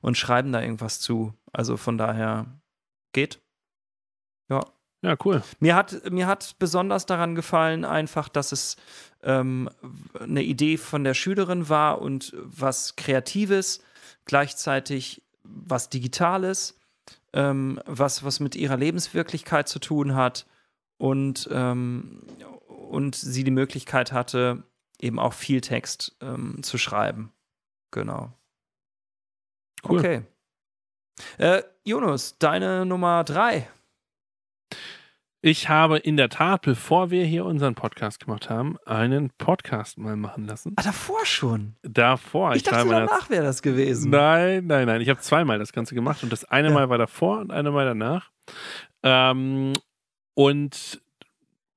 [0.00, 1.34] Und schreiben da irgendwas zu.
[1.52, 2.46] Also von daher
[3.12, 3.40] geht.
[4.48, 4.64] Ja.
[5.04, 5.42] Ja, cool.
[5.58, 8.76] Mir hat, mir hat besonders daran gefallen, einfach, dass es
[9.24, 9.68] ähm,
[10.18, 13.82] eine Idee von der Schülerin war und was Kreatives,
[14.26, 16.78] gleichzeitig was Digitales,
[17.32, 20.46] ähm, was, was mit ihrer Lebenswirklichkeit zu tun hat
[20.98, 22.22] und, ähm,
[22.68, 24.62] und sie die Möglichkeit hatte,
[25.00, 27.32] eben auch viel Text ähm, zu schreiben.
[27.90, 28.32] Genau.
[29.84, 29.98] Cool.
[29.98, 30.22] Okay.
[31.38, 33.68] Äh, Jonas, deine Nummer drei.
[35.44, 40.14] Ich habe in der Tat, bevor wir hier unseren Podcast gemacht haben, einen Podcast mal
[40.14, 40.72] machen lassen.
[40.76, 41.74] Ah, davor schon.
[41.82, 42.54] Davor.
[42.54, 44.10] Ich, dachte, war meiner- danach wäre das gewesen.
[44.10, 45.00] Nein, nein, nein.
[45.00, 46.74] Ich habe zweimal das Ganze gemacht und das eine Ja.
[46.74, 48.30] Mal war davor und eine Mal danach.
[49.02, 49.72] Ähm,
[50.34, 51.02] und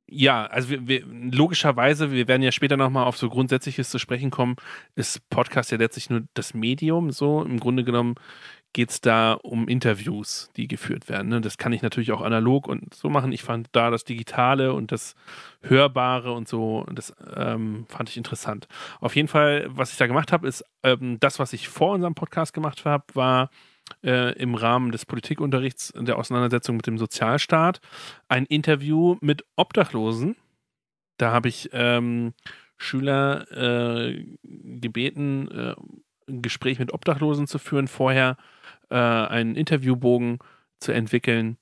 [0.07, 4.29] ja, also wir, wir, logischerweise, wir werden ja später nochmal auf so Grundsätzliches zu sprechen
[4.29, 4.57] kommen,
[4.93, 7.09] ist Podcast ja letztlich nur das Medium.
[7.09, 8.13] So im Grunde genommen
[8.75, 11.29] geht es da um Interviews, die geführt werden.
[11.29, 11.39] Ne?
[11.39, 13.31] Das kann ich natürlich auch analog und so machen.
[13.31, 15.15] Ich fand da das Digitale und das
[15.61, 18.67] Hörbare und so, das ähm, fand ich interessant.
[18.99, 22.15] Auf jeden Fall, was ich da gemacht habe, ist ähm, das, was ich vor unserem
[22.15, 23.49] Podcast gemacht habe, war
[24.03, 27.79] äh, im Rahmen des Politikunterrichts der Auseinandersetzung mit dem Sozialstaat
[28.27, 30.35] ein Interview mit Obdachlosen.
[31.15, 32.33] Da habe ich ähm,
[32.75, 35.75] Schüler äh, gebeten, äh,
[36.27, 38.35] ein Gespräch mit Obdachlosen zu führen, vorher
[38.89, 40.39] äh, einen Interviewbogen
[40.79, 41.57] zu entwickeln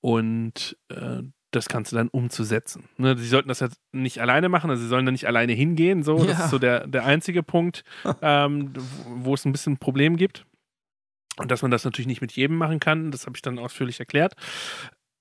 [0.00, 2.88] und äh, das Ganze dann umzusetzen.
[2.96, 6.02] Ne, sie sollten das jetzt nicht alleine machen, also sie sollen da nicht alleine hingehen,
[6.02, 6.24] so.
[6.24, 6.44] Das Ja.
[6.46, 7.84] ist so der, der einzige Punkt,
[8.22, 8.72] ähm,
[9.06, 10.44] wo es ein bisschen ein Problem gibt.
[11.36, 13.98] Und dass man das natürlich nicht mit jedem machen kann, das habe ich dann ausführlich
[14.00, 14.34] erklärt.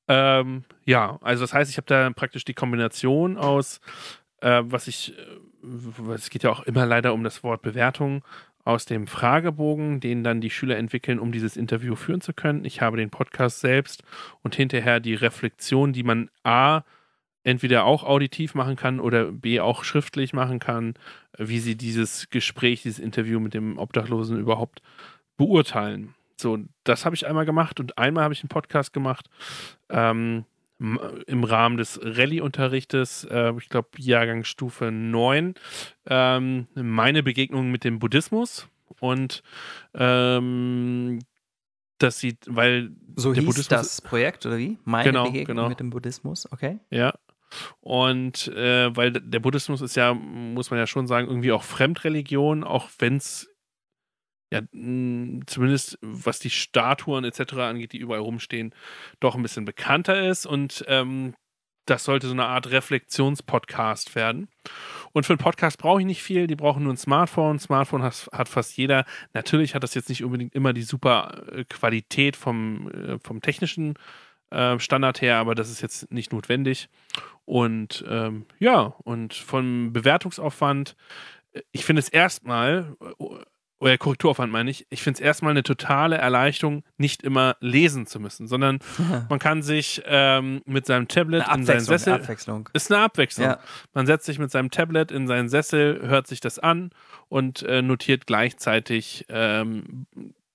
[0.07, 3.79] Ähm, ja, also das heißt, ich habe da praktisch die Kombination aus,
[4.41, 8.23] äh, was ich, äh, es geht ja auch immer leider um das Wort Bewertung,
[8.65, 12.63] aus dem Fragebogen, den dann die Schüler entwickeln, um dieses Interview führen zu können.
[12.65, 14.03] Ich habe den Podcast selbst
[14.41, 16.83] und hinterher die Reflexion, die man A,
[17.43, 20.93] entweder auch auditiv machen kann oder B, auch schriftlich machen kann,
[21.37, 24.81] wie sie dieses Gespräch, dieses Interview mit dem Obdachlosen überhaupt
[25.35, 26.15] beurteilen.
[26.37, 29.29] So, das habe ich einmal gemacht und einmal habe ich einen Podcast gemacht
[29.89, 30.45] ähm,
[31.27, 35.53] im Rahmen des Rallye-Unterrichtes, äh, ich glaube Jahrgangsstufe 9,
[36.07, 38.67] ähm, meine Begegnung mit dem Buddhismus
[38.99, 39.43] und
[39.93, 41.19] ähm,
[41.99, 44.77] das sieht, weil So Der hieß Buddhismus- das Projekt, oder wie?
[44.83, 45.69] Meine Genau, Begegnung genau.
[45.69, 46.79] mit dem Buddhismus, okay.
[46.89, 47.13] Ja.
[47.81, 52.63] Und äh, weil der Buddhismus ist ja, muss man ja schon sagen, irgendwie auch Fremdreligion,
[52.63, 53.47] auch wenn es
[54.53, 54.61] ja
[55.47, 57.53] zumindest was die Statuen etc.
[57.53, 58.73] angeht, die überall rumstehen,
[59.19, 60.45] doch ein bisschen bekannter ist.
[60.45, 61.33] Und ähm,
[61.85, 64.47] das sollte so eine Art Reflexionspodcast werden.
[65.11, 67.59] Und für einen Podcast brauche ich nicht viel, die brauchen nur ein Smartphone.
[67.59, 69.05] Smartphone hat, hat fast jeder.
[69.33, 73.95] Natürlich hat das jetzt nicht unbedingt immer die super äh, Qualität vom, äh, vom technischen
[74.51, 76.89] äh, Standard her, aber das ist jetzt nicht notwendig.
[77.45, 80.95] Und ähm, ja, und vom Bewertungsaufwand,
[81.53, 82.95] äh, ich finde es erstmal,
[83.83, 88.19] oder Korrekturaufwand meine ich, ich finde es erstmal eine totale Erleichterung, nicht immer lesen zu
[88.19, 88.79] müssen, sondern
[89.29, 92.13] man kann sich ähm, mit seinem Tablet in seinen Sessel.
[92.13, 92.69] Abwechslung.
[92.73, 93.47] Ist eine Abwechslung.
[93.47, 93.59] Ja.
[93.93, 96.91] Man setzt sich mit seinem Tablet in seinen Sessel, hört sich das an
[97.27, 100.05] und äh, notiert gleichzeitig ähm,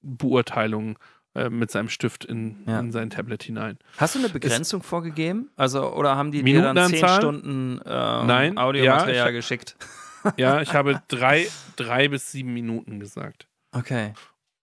[0.00, 0.96] Beurteilungen
[1.34, 2.80] äh, mit seinem Stift in, Ja.
[2.80, 3.78] in sein Tablet hinein.
[3.98, 5.50] Hast du eine Begrenzung vorgegeben?
[5.56, 7.06] Also, oder haben die dir dann zehn?
[7.06, 9.76] Stunden ähm, Nein, Audiomaterial ja, geschickt?
[10.36, 13.48] Ja, ich habe drei, drei bis sieben Minuten gesagt.
[13.72, 14.12] Okay.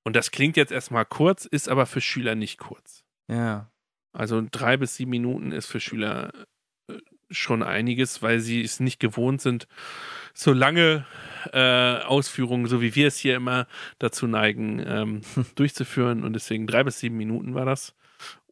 [0.03, 3.03] Und das klingt jetzt erstmal kurz, ist aber für Schüler nicht kurz.
[3.27, 3.71] Ja.
[4.13, 6.31] Also drei bis sieben Minuten ist für Schüler
[6.87, 6.97] äh,
[7.31, 9.67] schon einiges, weil sie es nicht gewohnt sind,
[10.33, 11.05] so lange
[11.51, 13.67] äh, Ausführungen, so wie wir es hier immer
[13.99, 15.21] dazu neigen, ähm,
[15.55, 16.23] durchzuführen.
[16.23, 17.95] Und deswegen drei bis sieben Minuten war das.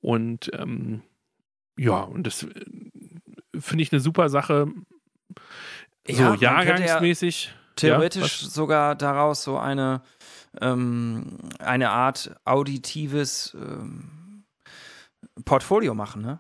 [0.01, 1.03] Und ähm,
[1.77, 2.65] ja, und das äh,
[3.57, 4.67] finde ich eine super Sache.
[6.07, 7.53] So Ja, ja jahrgangsmäßig.
[7.75, 10.01] Theoretisch Ja, sogar daraus so eine,
[10.61, 14.43] ähm, eine Art auditives ähm,
[15.45, 16.39] Portfolio machen, ne?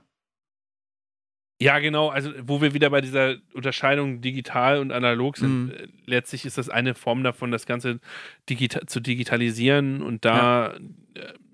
[1.61, 2.09] Ja, genau.
[2.09, 5.71] Also, wo wir wieder bei dieser Unterscheidung digital und analog sind, Mhm.
[5.71, 7.99] äh, letztlich ist das eine Form davon, das Ganze
[8.49, 10.77] digita zu digitalisieren und da äh,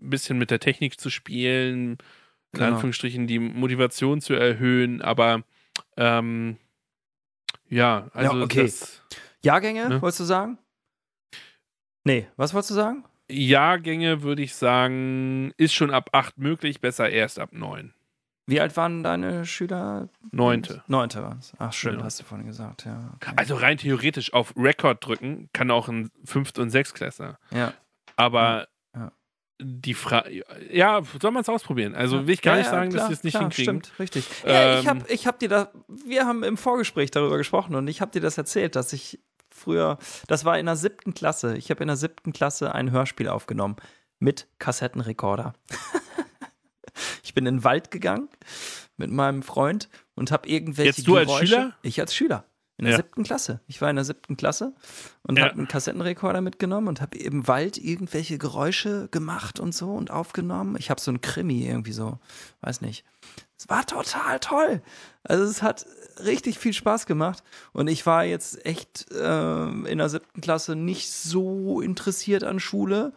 [0.01, 1.97] ein bisschen mit der Technik zu spielen, in
[2.53, 2.67] Genau.
[2.67, 5.43] Anführungsstrichen die Motivation zu erhöhen, aber
[5.95, 6.57] ähm,
[7.69, 8.63] ja, also okay.
[8.63, 9.01] das
[9.43, 10.01] Jahrgänge, Ne?
[10.01, 10.57] wolltest du sagen?
[12.03, 13.03] Nee, was wolltest du sagen?
[13.31, 17.93] Jahrgänge würde ich sagen, ist schon ab 8 möglich, besser erst ab 9.
[18.47, 20.09] Wie alt waren deine Schüler?
[20.31, 20.83] Neunte.
[20.87, 21.53] Neunte war es.
[21.59, 22.05] Ach, stimmt, Genau.
[22.05, 23.11] hast du vorhin gesagt, ja.
[23.15, 23.33] Okay.
[23.35, 27.37] Also rein theoretisch auf Rekord drücken kann auch ein Fünft- und Sechstklässler.
[27.51, 27.73] ja.
[28.15, 28.67] Aber Ja.
[29.61, 31.93] Die Frage, ja, soll man es ausprobieren?
[31.93, 33.83] Also will ich gar Ja, nicht ja, sagen, klar, dass wir es nicht klar, hinkriegen.
[33.83, 34.25] Stimmt, richtig.
[34.45, 37.87] Ja, ich Ähm, habe ich hab dir da, wir haben im Vorgespräch darüber gesprochen und
[37.87, 39.19] ich habe dir das erzählt, dass ich
[39.49, 43.27] früher, das war in der siebten Klasse, ich habe in der siebten Klasse ein Hörspiel
[43.27, 43.75] aufgenommen
[44.19, 45.53] mit Kassettenrekorder.
[47.23, 48.29] ich bin in den Wald gegangen
[48.97, 51.73] mit meinem Freund und habe irgendwelche Jetzt du als Geräusche, Schüler?
[51.81, 52.45] Ich als Schüler.
[52.79, 52.97] In der Ja.
[52.97, 53.59] siebten Klasse.
[53.67, 54.73] Ich war in der siebten Klasse
[55.23, 55.43] und Ja.
[55.45, 60.77] habe einen Kassettenrekorder mitgenommen und habe im Wald irgendwelche Geräusche gemacht und so und aufgenommen.
[60.79, 62.19] Ich habe so einen Krimi irgendwie so,
[62.61, 63.03] weiß nicht.
[63.57, 64.81] Es war total toll.
[65.23, 65.85] Also es hat
[66.23, 71.11] richtig viel Spaß gemacht und ich war jetzt echt ähm, in der siebten Klasse nicht
[71.11, 73.11] so interessiert an Schule.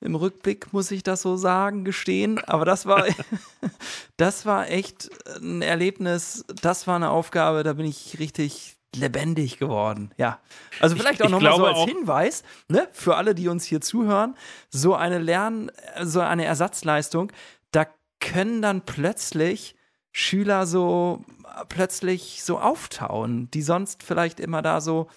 [0.00, 2.38] Im Rückblick muss ich das so sagen, gestehen.
[2.44, 3.06] Aber das war,
[4.16, 6.44] das war echt ein Erlebnis.
[6.60, 10.10] Das war eine Aufgabe, da bin ich richtig lebendig geworden.
[10.16, 10.40] Ja.
[10.80, 14.36] Also vielleicht auch ich nochmal so als Hinweis, ne, für alle, die uns hier zuhören,
[14.70, 15.70] so eine Lern,
[16.02, 17.32] so eine Ersatzleistung,
[17.72, 17.86] da
[18.20, 19.74] können dann plötzlich
[20.12, 21.24] Schüler so
[21.68, 25.08] plötzlich so auftauen, die sonst vielleicht immer da so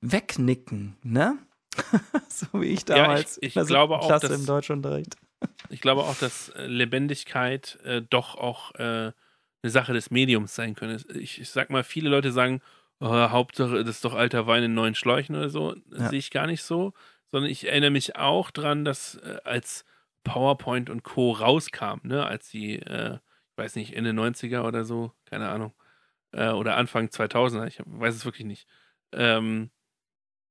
[0.00, 1.38] wegnicken, ne?
[2.28, 5.16] so wie ich Ja, damals ich- ich der glaube auch, Klasse dass- im Deutschunterricht.
[5.70, 9.12] Ich glaube auch, dass äh, Lebendigkeit äh, doch auch äh,
[9.62, 11.10] eine Sache des Mediums sein könnte.
[11.16, 12.60] Ich, ich sag mal, viele Leute sagen,
[13.00, 15.74] oh, Hauptsache, das ist doch alter Wein in neuen Schläuchen oder so.
[15.96, 16.08] Ja.
[16.08, 16.92] Sehe ich gar nicht so.
[17.32, 19.84] Sondern ich erinnere mich auch dran, dass äh, als
[20.24, 21.32] PowerPoint und Co.
[21.32, 25.72] rauskam, ne, als die, äh, ich weiß nicht, Ende 90er oder so, keine Ahnung,
[26.32, 28.66] äh, oder Anfang 2000er, ich weiß es wirklich nicht,
[29.12, 29.70] ähm,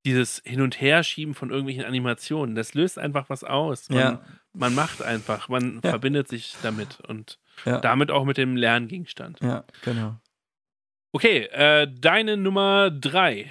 [0.06, 3.90] dieses Hin- und Herschieben von irgendwelchen Animationen, das löst einfach was aus.
[3.90, 5.90] Man, Ja, man macht einfach, man Ja.
[5.90, 9.40] verbindet sich damit und ja, damit auch mit dem Lerngegenstand.
[9.40, 10.18] ja, genau.
[11.12, 13.50] Okay, äh, deine Nummer drei.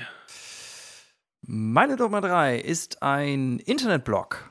[1.41, 4.49] Meine Nummer drei ist ein Internetblog.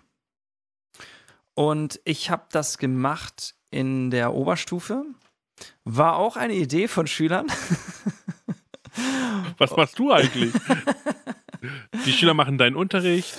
[1.54, 5.04] Und ich habe das gemacht in der Oberstufe.
[5.84, 7.46] War auch eine Idee von Schülern.
[9.58, 10.52] Was machst du eigentlich?
[12.06, 13.34] die Schüler machen deinen Unterricht,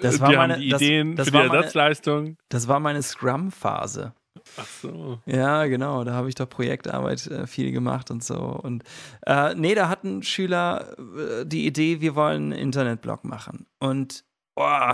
[0.00, 2.36] Das äh, war die meine- haben die das- Ideen das für die meine- Ersatzleistung.
[2.48, 4.14] Das war meine Scrum-Phase.
[4.56, 5.20] Ach so.
[5.26, 6.04] Ja, genau.
[6.04, 8.38] Da habe ich doch Projektarbeit äh, viel gemacht und so.
[8.38, 8.84] Und
[9.26, 13.66] äh, nee, da hatten Schüler äh, die Idee, wir wollen einen Internetblog machen.
[13.78, 14.24] Und
[14.56, 14.92] oh,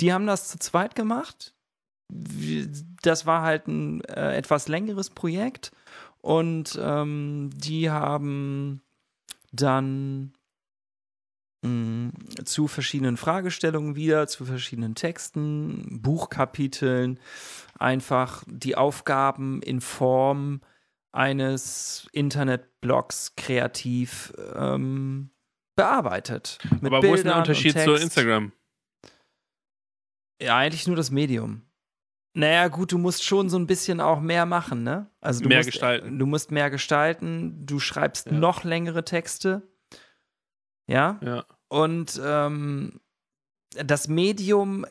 [0.00, 1.54] die haben das zu zweit gemacht.
[3.02, 5.72] Das war halt ein äh, etwas längeres Projekt.
[6.20, 8.82] Und ähm, die haben
[9.52, 10.32] dann
[11.64, 12.12] mh,
[12.44, 17.18] zu verschiedenen Fragestellungen wieder, zu verschiedenen Texten, Buchkapiteln,
[17.78, 20.60] einfach die Aufgaben in Form
[21.12, 25.30] eines Internetblogs kreativ ähm,
[25.76, 26.58] bearbeitet.
[26.80, 27.94] Mit Aber wo ist der Bildern Unterschied zu.
[27.94, 28.52] Instagram?
[30.40, 31.62] Ja, eigentlich nur das Medium.
[32.36, 35.08] Naja, gut, du musst schon so ein bisschen auch mehr machen, ne?
[35.20, 36.18] Also du Mehr musst, gestalten.
[36.18, 38.32] Du musst mehr gestalten, du schreibst Ja.
[38.32, 39.62] noch längere Texte.
[40.88, 41.20] Ja.
[41.22, 41.44] Ja.
[41.68, 43.00] Und ähm,
[43.76, 44.84] das Medium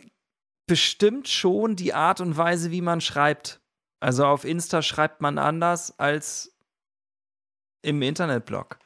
[0.74, 3.62] bestimmt schon die Art und Weise, wie man schreibt.
[4.00, 6.58] Also auf Insta schreibt man anders als
[7.84, 8.80] im Internetblog.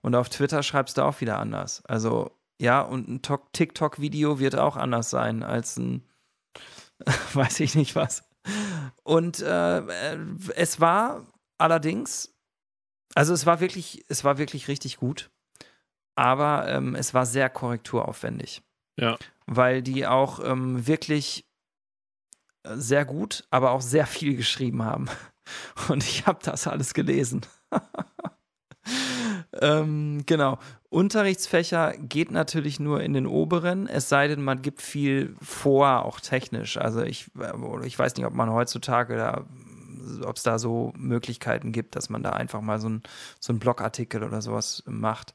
[0.00, 1.84] Und auf Twitter schreibst du auch wieder anders.
[1.84, 6.08] Also, ja, und ein Tok- TikTok-Video wird auch anders sein als ein,
[7.34, 8.24] weiß ich nicht was.
[9.02, 10.18] Und äh, äh,
[10.56, 11.26] es war
[11.58, 12.34] allerdings,
[13.14, 15.30] also es war wirklich, es war wirklich richtig gut.
[16.16, 18.62] Aber ähm, es war sehr korrekturaufwendig.
[18.98, 19.18] Ja.
[19.46, 21.46] Weil die auch ähm, wirklich
[22.64, 25.08] äh, sehr gut, aber auch sehr viel geschrieben haben.
[25.88, 27.42] Und ich habe das alles gelesen.
[29.60, 30.58] ähm, genau.
[30.88, 36.20] Unterrichtsfächer geht natürlich nur in den oberen, es sei denn, man gibt viel vor, auch
[36.20, 36.76] technisch.
[36.76, 39.44] Also ich, äh, ich weiß nicht, ob man heutzutage da,
[40.24, 43.02] ob es da so Möglichkeiten gibt, dass man da einfach mal so ein,
[43.40, 45.34] so ein Blogartikel oder sowas macht.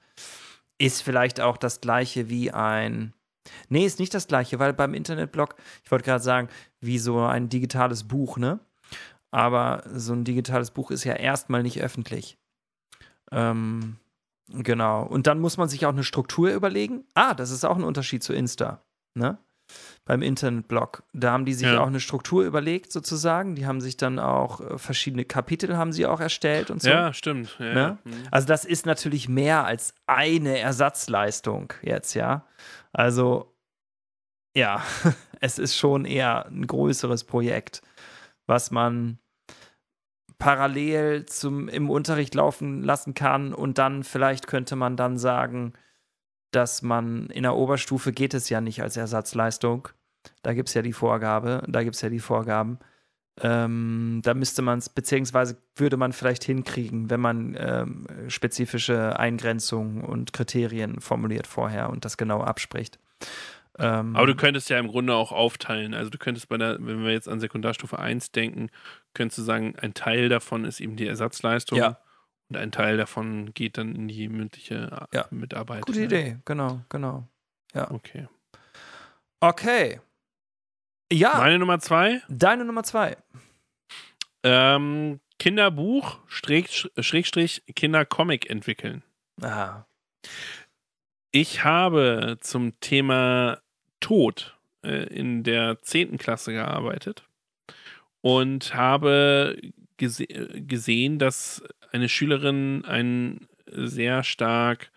[0.77, 3.13] Ist vielleicht auch das gleiche wie ein.
[3.69, 6.49] Nee, ist nicht das gleiche, weil beim Internetblog, ich wollte gerade sagen,
[6.81, 8.59] wie so ein digitales Buch, ne?
[9.31, 12.37] Aber so ein digitales Buch ist ja erstmal nicht öffentlich.
[13.31, 13.97] Ähm,
[14.49, 15.03] genau.
[15.03, 17.03] Und dann muss man sich auch eine Struktur überlegen.
[17.13, 18.81] Ah, das ist auch ein Unterschied zu Insta,
[19.13, 19.37] ne?
[20.03, 21.03] beim Internetblog.
[21.13, 21.79] Da haben die sich Ja.
[21.81, 23.53] auch eine Struktur überlegt, sozusagen.
[23.53, 26.89] Die haben sich dann auch äh, verschiedene Kapitel haben sie auch erstellt und so.
[26.89, 27.55] Ja, stimmt.
[27.59, 27.79] Ja, Ne?
[27.79, 27.97] ja.
[28.03, 28.13] Mhm.
[28.31, 32.47] Also das ist natürlich mehr als eine Ersatzleistung jetzt, ja.
[32.91, 33.55] Also
[34.55, 34.83] ja,
[35.39, 37.81] es ist schon eher ein größeres Projekt,
[38.45, 39.19] was man
[40.37, 45.73] parallel zum im Unterricht laufen lassen kann und dann vielleicht könnte man dann sagen,
[46.51, 49.89] dass man in der Oberstufe geht es ja nicht als Ersatzleistung.
[50.41, 52.79] Da gibt es ja die Vorgabe, da gibt es ja die Vorgaben.
[53.41, 60.03] Ähm, da müsste man es, beziehungsweise würde man vielleicht hinkriegen, wenn man ähm, spezifische Eingrenzungen
[60.03, 62.99] und Kriterien formuliert vorher und das genau abspricht.
[63.77, 65.93] Ähm, Aber du könntest ja im Grunde auch aufteilen.
[65.93, 68.69] Also du könntest bei der, wenn wir jetzt an Sekundarstufe 1 denken,
[69.13, 71.97] könntest du sagen, ein Teil davon ist eben die Ersatzleistung Ja.
[72.49, 75.27] und ein Teil davon geht dann in die mündliche Ja.
[75.31, 75.85] Mitarbeit.
[75.85, 77.25] gute Idee, genau, genau.
[77.73, 78.27] Okay.
[79.39, 80.01] Okay.
[81.11, 83.17] Ja, Meine Nummer zwei, deine Nummer zwei.
[84.43, 89.03] ähm, Kinderbuch, Schräg- Schrägstrich, Kindercomic entwickeln.
[89.41, 89.85] Ah,
[91.31, 93.59] Ich habe zum Thema
[94.01, 96.17] Tod äh, in der 10.
[96.17, 97.23] Klasse gearbeitet
[98.21, 99.59] und habe
[99.97, 104.91] gese gesehen, dass eine Schülerin ein sehr stark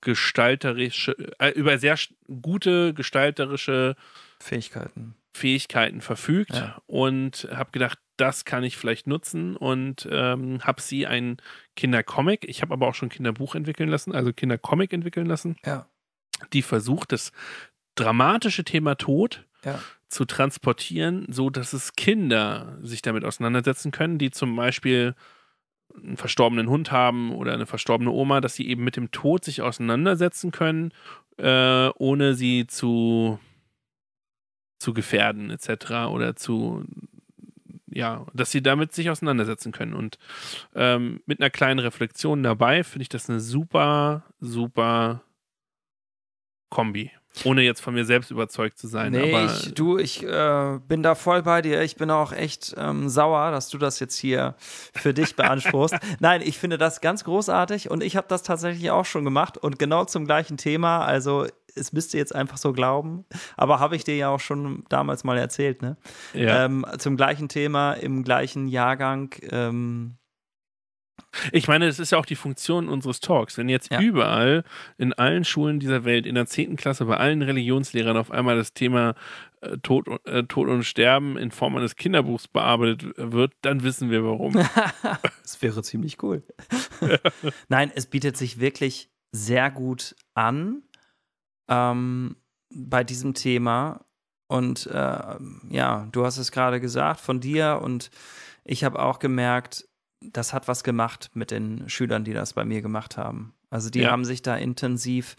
[0.00, 1.96] gestalterische, äh, über sehr
[2.42, 3.96] gute gestalterische
[4.40, 5.14] Fähigkeiten.
[5.38, 6.82] Fähigkeiten verfügt Ja.
[6.86, 11.36] und habe gedacht, das kann ich vielleicht nutzen und ähm, habe sie ein
[11.76, 15.86] Kindercomic, ich habe aber auch schon Kinderbuch entwickeln lassen, also Kindercomic entwickeln lassen, Ja,
[16.52, 17.32] die versucht, das
[17.94, 19.78] dramatische Thema Tod ja,
[20.08, 25.14] zu transportieren, so dass es Kinder sich damit auseinandersetzen können, die zum Beispiel
[25.96, 29.62] einen verstorbenen Hund haben oder eine verstorbene Oma, dass sie eben mit dem Tod sich
[29.62, 30.92] auseinandersetzen können,
[31.38, 33.38] äh, ohne sie zu
[34.78, 36.08] zu gefährden etc.
[36.10, 36.84] oder zu
[37.90, 40.18] ja, dass sie damit sich auseinandersetzen können und
[40.74, 45.22] ähm, mit einer kleinen Reflexion dabei finde ich das eine super super
[46.70, 47.10] Kombi.
[47.44, 49.12] Ohne jetzt von mir selbst überzeugt zu sein.
[49.12, 51.82] Nee, aber ich, du, ich äh, bin da voll bei dir.
[51.82, 55.94] Ich bin auch echt ähm, sauer, dass du das jetzt hier für dich beanspruchst.
[56.20, 59.78] Nein, ich finde das ganz großartig und ich habe das tatsächlich auch schon gemacht und
[59.78, 61.04] genau zum gleichen Thema.
[61.04, 61.46] Also
[61.78, 63.24] es müsst ihr jetzt einfach so glauben,
[63.56, 65.96] aber habe ich dir ja auch schon damals mal erzählt, ne?
[66.34, 66.64] ja.
[66.64, 69.34] Ähm, zum gleichen Thema im gleichen Jahrgang.
[69.50, 70.16] Ähm,
[71.52, 73.58] Ich meine, das ist ja auch die Funktion unseres Talks.
[73.58, 74.00] Wenn jetzt Ja.
[74.00, 74.64] überall
[74.96, 76.76] in allen Schulen dieser Welt, in der 10.
[76.76, 79.14] Klasse, bei allen Religionslehrern auf einmal das Thema
[79.60, 84.10] äh, Tod, und- äh, Tod und Sterben in Form eines Kinderbuchs bearbeitet wird, dann wissen
[84.10, 84.52] wir warum.
[85.42, 86.42] Das wäre ziemlich cool.
[87.68, 90.82] Nein, es bietet sich wirklich sehr gut an
[91.68, 92.36] ähm,
[92.70, 94.04] bei diesem Thema.
[94.48, 95.36] Und äh,
[95.70, 98.10] ja, du hast es gerade gesagt von dir und
[98.64, 99.86] ich habe auch gemerkt,
[100.20, 103.54] das hat was gemacht mit den Schülern, die das bei mir gemacht haben.
[103.70, 104.10] Also die Ja.
[104.10, 105.36] haben sich da intensiv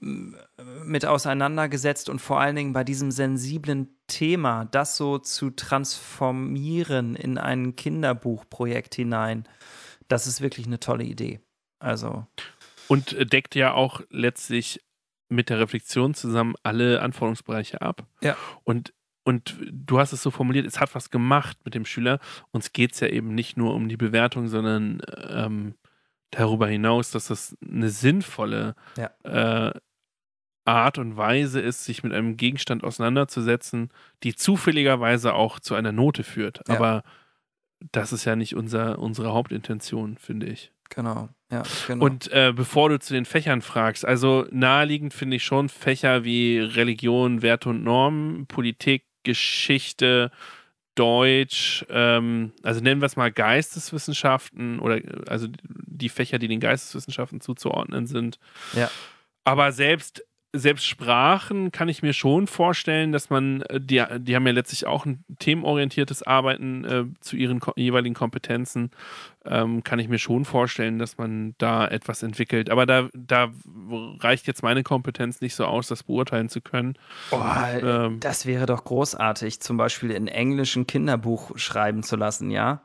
[0.00, 0.36] m,
[0.84, 7.38] mit auseinandergesetzt und vor allen Dingen bei diesem sensiblen Thema, das so zu transformieren in
[7.38, 9.48] ein Kinderbuchprojekt hinein,
[10.08, 11.40] das ist wirklich eine tolle Idee.
[11.80, 12.26] Also,
[12.86, 14.82] Und äh, deckt ja auch letztlich
[15.28, 18.06] mit der Reflexion zusammen alle Anforderungsbereiche ab.
[18.20, 18.36] Ja.
[18.64, 18.92] Und,
[19.24, 22.20] und du hast es so formuliert, es hat was gemacht mit dem Schüler.
[22.52, 25.74] Uns geht es ja eben nicht nur um die Bewertung, sondern ähm,
[26.30, 28.74] darüber hinaus, dass das eine sinnvolle
[29.24, 29.70] äh,
[30.64, 33.90] Art und Weise ist, sich mit einem Gegenstand auseinanderzusetzen,
[34.22, 36.60] die zufälligerweise auch zu einer Note führt.
[36.68, 36.74] Ja.
[36.74, 37.02] Aber
[37.92, 40.72] das ist ja nicht unser, unsere Hauptintention, finde ich.
[40.88, 41.28] Genau.
[41.50, 42.04] Ja, genau.
[42.04, 46.58] Und äh, bevor du zu den Fächern fragst, also naheliegend finde ich schon Fächer wie
[46.58, 50.30] Religion, Werte und Normen, Politik, Geschichte,
[50.96, 56.60] Deutsch, ähm, also nennen wir es mal Geisteswissenschaften oder äh, also die Fächer, die den
[56.60, 58.38] Geisteswissenschaften zuzuordnen sind.
[58.72, 58.90] Ja.
[59.44, 60.24] Aber selbst
[60.58, 64.86] selbst Sprachen kann ich mir schon vorstellen, dass man, äh, die, die haben ja letztlich
[64.86, 68.90] auch ein themenorientiertes Arbeiten äh, zu ihren jeweiligen Kompetenzen,
[69.44, 72.70] ähm, kann ich mir schon vorstellen, dass man da etwas entwickelt.
[72.70, 73.50] Aber da, da
[74.20, 76.94] reicht jetzt meine Kompetenz nicht so aus, das beurteilen zu können.
[77.30, 77.40] Oh,
[77.82, 82.82] Ähm, das wäre doch großartig, zum Beispiel in Englisch ein Kinderbuch schreiben zu lassen, ja?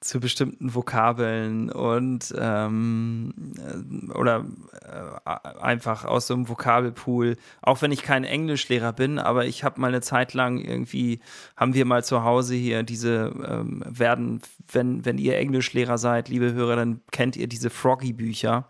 [0.00, 4.46] Zu bestimmten Vokabeln und ähm, äh, oder
[4.82, 7.36] äh, einfach aus so einem Vokabelpool.
[7.60, 11.20] Auch wenn ich kein Englischlehrer bin, aber ich habe mal eine Zeit lang irgendwie,
[11.54, 14.40] haben wir mal zu Hause hier diese ähm, werden,
[14.72, 18.66] wenn, wenn ihr Englischlehrer seid, liebe Hörer, dann kennt ihr diese Froggy-Bücher.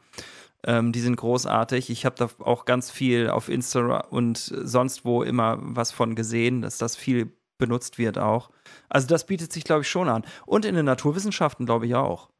[0.66, 1.90] Ähm, die sind großartig.
[1.90, 6.60] Ich habe da auch ganz viel auf Insta und sonst wo immer was von gesehen,
[6.60, 8.50] dass das viel benutzt wird auch.
[8.88, 10.24] Also das bietet sich, glaube ich, schon an.
[10.46, 12.30] Und in den Naturwissenschaften, glaube ich, auch.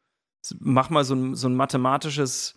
[0.58, 2.56] Mach mal so ein, so ein mathematisches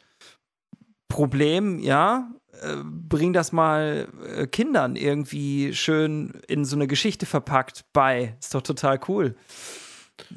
[1.07, 7.86] Problem, ja, äh, bring das mal äh, Kindern irgendwie schön in so eine Geschichte verpackt
[7.93, 8.36] bei.
[8.39, 9.36] Ist doch total cool.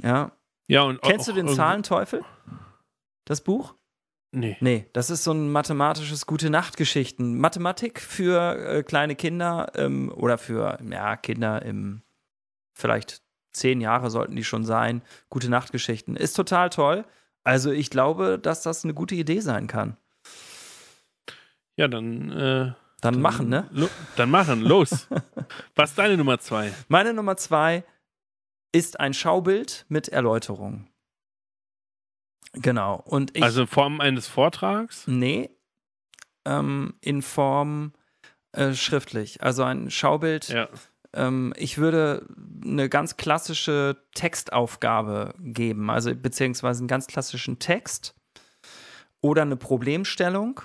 [0.03, 0.33] Ja.
[0.69, 2.25] Ja, und Kennst du den Zahlenteufel?
[3.25, 3.75] Das Buch?
[4.33, 4.57] Nee.
[4.61, 7.39] Nee, das ist so ein mathematisches Gute-Nacht-Geschichten.
[7.39, 12.03] Mathematik für äh, kleine Kinder ähm, oder für ja, Kinder im
[12.77, 13.23] vielleicht
[13.53, 15.03] zehn Jahre sollten die schon sein.
[15.31, 16.15] Gute-Nacht-Geschichten.
[16.15, 17.05] Ist total toll.
[17.43, 19.97] Also ich glaube, dass das eine gute Idee sein kann.
[21.77, 22.31] Ja, dann.
[22.31, 23.69] Äh, Dann machen, ne?
[24.17, 25.09] Dann machen, los.
[25.75, 26.73] Was ist deine Nummer zwei?
[26.89, 27.85] Meine Nummer zwei
[28.73, 30.89] ist ein Schaubild mit Erläuterung.
[32.53, 33.03] Genau.
[33.05, 33.43] Und ich.
[33.43, 35.07] also in Form eines Vortrags?
[35.07, 35.51] Nee.
[36.45, 37.93] Ähm, in Form
[38.53, 39.43] äh, schriftlich.
[39.43, 40.49] Also ein Schaubild.
[40.49, 40.69] Ja.
[41.17, 42.27] Ähm, ich würde
[42.65, 48.15] eine ganz klassische Textaufgabe geben, also beziehungsweise einen ganz klassischen Text
[49.21, 50.61] oder eine Problemstellung.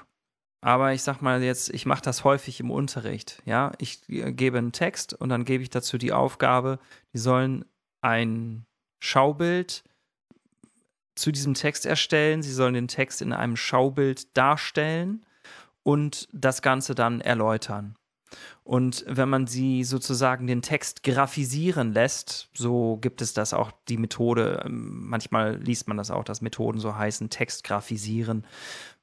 [0.63, 3.41] Aber ich sag mal jetzt, ich mache das häufig im Unterricht.
[3.45, 6.77] Ja, ich äh, gebe einen Text und dann gebe ich dazu die Aufgabe,
[7.13, 7.65] die sollen
[8.01, 8.65] ein
[8.99, 9.83] Schaubild
[11.15, 12.43] zu diesem Text erstellen.
[12.43, 15.25] Sie sollen den Text in einem Schaubild darstellen
[15.83, 17.95] und das Ganze dann erläutern.
[18.63, 23.97] Und wenn man sie sozusagen den Text graphisieren lässt, so gibt es das auch die
[23.97, 28.45] Methode, ähm, manchmal liest man das auch, dass Methoden so heißen, Text graphisieren.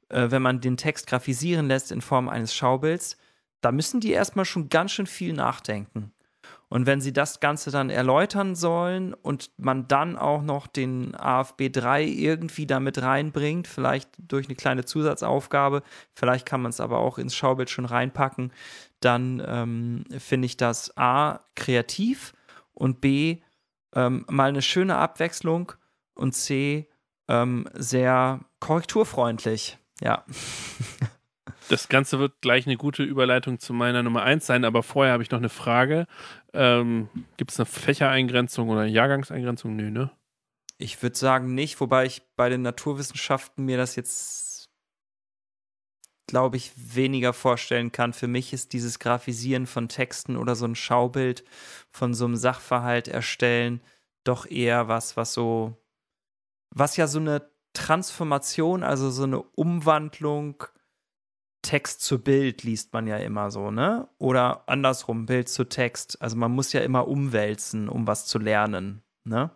[0.08, 3.16] Äh, wenn man den Text graphisieren lässt in Form eines Schaubilds,
[3.60, 6.12] da müssen die erstmal schon ganz schön viel nachdenken.
[6.70, 11.70] Und wenn sie das Ganze dann erläutern sollen und man dann auch noch den AFB
[11.70, 17.16] 3 irgendwie damit reinbringt, vielleicht durch eine kleine Zusatzaufgabe, vielleicht kann man es aber auch
[17.16, 18.52] ins Schaubild schon reinpacken,
[19.00, 22.34] dann ähm, finde ich das A kreativ
[22.72, 23.38] und B
[23.94, 25.72] ähm, mal eine schöne Abwechslung
[26.14, 26.88] und C
[27.28, 29.78] ähm, sehr korrekturfreundlich.
[30.00, 30.24] Ja.
[31.68, 35.22] Das Ganze wird gleich eine gute Überleitung zu meiner Nummer eins sein, aber vorher habe
[35.22, 36.06] ich noch eine Frage.
[36.54, 39.76] Ähm, Gibt es eine Fächereingrenzung oder Jahrgangseingrenzung?
[39.76, 40.10] Nö, ne?
[40.78, 44.47] Ich würde sagen nicht, wobei ich bei den Naturwissenschaften mir das jetzt,
[46.28, 48.12] glaube ich, weniger vorstellen kann.
[48.12, 51.44] Für mich ist dieses Graphisieren von Texten oder so ein Schaubild
[51.90, 53.80] von so einem Sachverhalt erstellen
[54.24, 55.74] doch eher was, was so,
[56.74, 60.64] was ja so eine Transformation, also so eine Umwandlung
[61.62, 64.08] Text zu Bild liest man ja immer so, ne?
[64.18, 66.20] Oder andersrum, Bild zu Text.
[66.22, 69.50] Also man muss ja immer umwälzen, um was zu lernen, ne?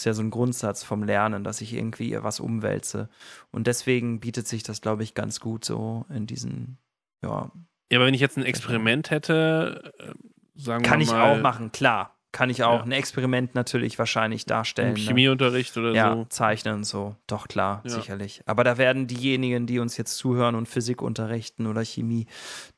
[0.00, 3.08] Ist ja so ein Grundsatz vom Lernen, dass ich irgendwie was umwälze.
[3.50, 6.78] Und deswegen bietet sich das, glaube ich, ganz gut so in diesen,
[7.22, 7.50] ja.
[7.92, 10.12] Ja, aber wenn ich jetzt ein Experiment hätte, äh,
[10.54, 11.38] sagen Kann wir ich mal.
[11.38, 12.16] auch machen, klar.
[12.32, 12.82] Kann ich auch Ja.
[12.84, 14.90] ein Experiment natürlich wahrscheinlich darstellen.
[14.90, 15.00] Im ne?
[15.00, 16.24] Chemieunterricht oder ja, so.
[16.26, 17.16] zeichnen und so.
[17.26, 17.90] Doch, klar, Ja.
[17.90, 18.42] sicherlich.
[18.46, 22.26] Aber da werden diejenigen, die uns jetzt zuhören und Physik unterrichten oder Chemie,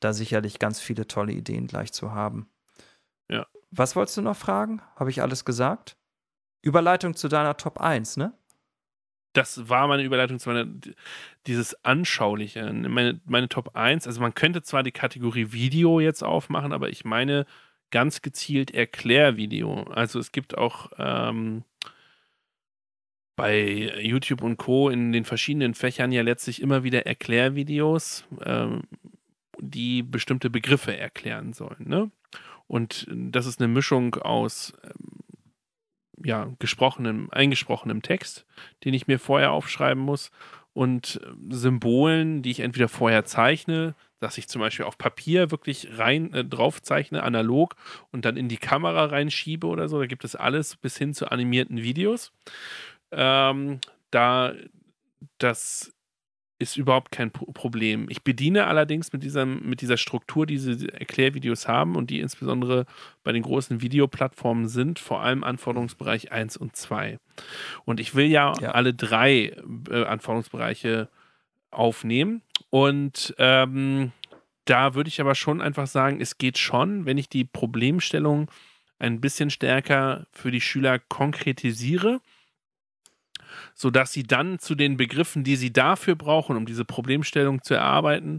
[0.00, 2.46] da sicherlich ganz viele tolle Ideen gleich zu haben.
[3.30, 3.46] Ja.
[3.70, 4.80] Was wolltest du noch fragen?
[4.96, 5.96] Habe ich alles gesagt?
[6.62, 8.32] Überleitung zu deiner Top 1, ne?
[9.34, 10.66] Das war meine Überleitung zu meiner,
[11.46, 12.70] dieses Anschauliche.
[12.72, 17.04] Meine, meine Top 1, also man könnte zwar die Kategorie Video jetzt aufmachen, aber ich
[17.04, 17.46] meine
[17.90, 19.84] ganz gezielt Erklärvideo.
[19.84, 21.64] Also es gibt auch ähm,
[23.36, 24.90] bei YouTube und Co.
[24.90, 28.82] in den verschiedenen Fächern ja letztlich immer wieder Erklärvideos, ähm,
[29.58, 31.88] die bestimmte Begriffe erklären sollen.
[31.88, 32.10] Ne?
[32.66, 35.21] Und das ist eine Mischung aus ähm,
[36.24, 38.46] ja, gesprochenem, eingesprochenem Text,
[38.84, 40.30] den ich mir vorher aufschreiben muss,
[40.74, 45.98] und äh, Symbolen, die ich entweder vorher zeichne, dass ich zum Beispiel auf Papier wirklich
[45.98, 47.76] rein äh, drauf zeichne, analog,
[48.10, 49.98] und dann in die Kamera reinschiebe oder so.
[49.98, 52.32] Da gibt es alles bis hin zu animierten Videos.
[53.10, 54.54] Ähm, da
[55.38, 55.91] das
[56.62, 58.06] ist überhaupt kein Pro- Problem.
[58.08, 62.86] Ich bediene allerdings mit, dieser, mit dieser Struktur, die diese Erklärvideos haben und die insbesondere
[63.24, 67.18] bei den großen Videoplattformen sind, vor allem Anforderungsbereich 1 und 2.
[67.84, 68.70] Und ich will ja, Ja.
[68.72, 69.52] alle drei
[69.90, 71.08] äh, Anforderungsbereiche
[71.70, 72.42] aufnehmen.
[72.70, 74.12] Und ähm,
[74.64, 78.50] da würde ich aber schon einfach sagen, es geht schon, wenn ich die Problemstellung
[78.98, 82.20] ein bisschen stärker für die Schüler konkretisiere,
[83.82, 88.38] sodass sie dann zu den Begriffen, die sie dafür brauchen, um diese Problemstellung zu erarbeiten,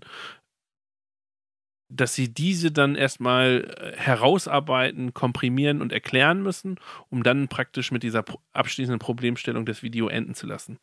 [1.96, 6.78] dass sie diese dann erstmal äh, herausarbeiten, komprimieren und erklären müssen,
[7.10, 8.24] um dann praktisch mit dieser
[8.54, 10.78] abschließenden Problemstellung das Video enden zu lassen.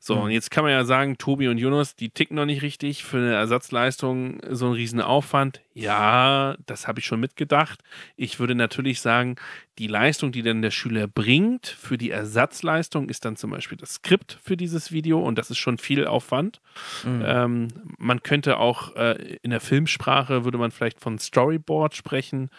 [0.00, 0.22] So, mhm.
[0.22, 3.18] und jetzt kann man ja sagen, Tobi und Jonas, die ticken noch nicht richtig für
[3.18, 5.60] eine Ersatzleistung, so ein riesen Aufwand.
[5.74, 7.82] Ja, das habe ich schon mitgedacht.
[8.16, 9.36] Ich würde natürlich sagen,
[9.78, 13.94] die Leistung, die dann der Schüler bringt für die Ersatzleistung, ist dann zum Beispiel das
[13.94, 16.60] Skript für dieses Video und das ist schon viel Aufwand.
[17.04, 17.22] Mhm.
[17.24, 22.50] Ähm, man könnte auch äh, in der Filmsprache, würde man vielleicht von Storyboard sprechen.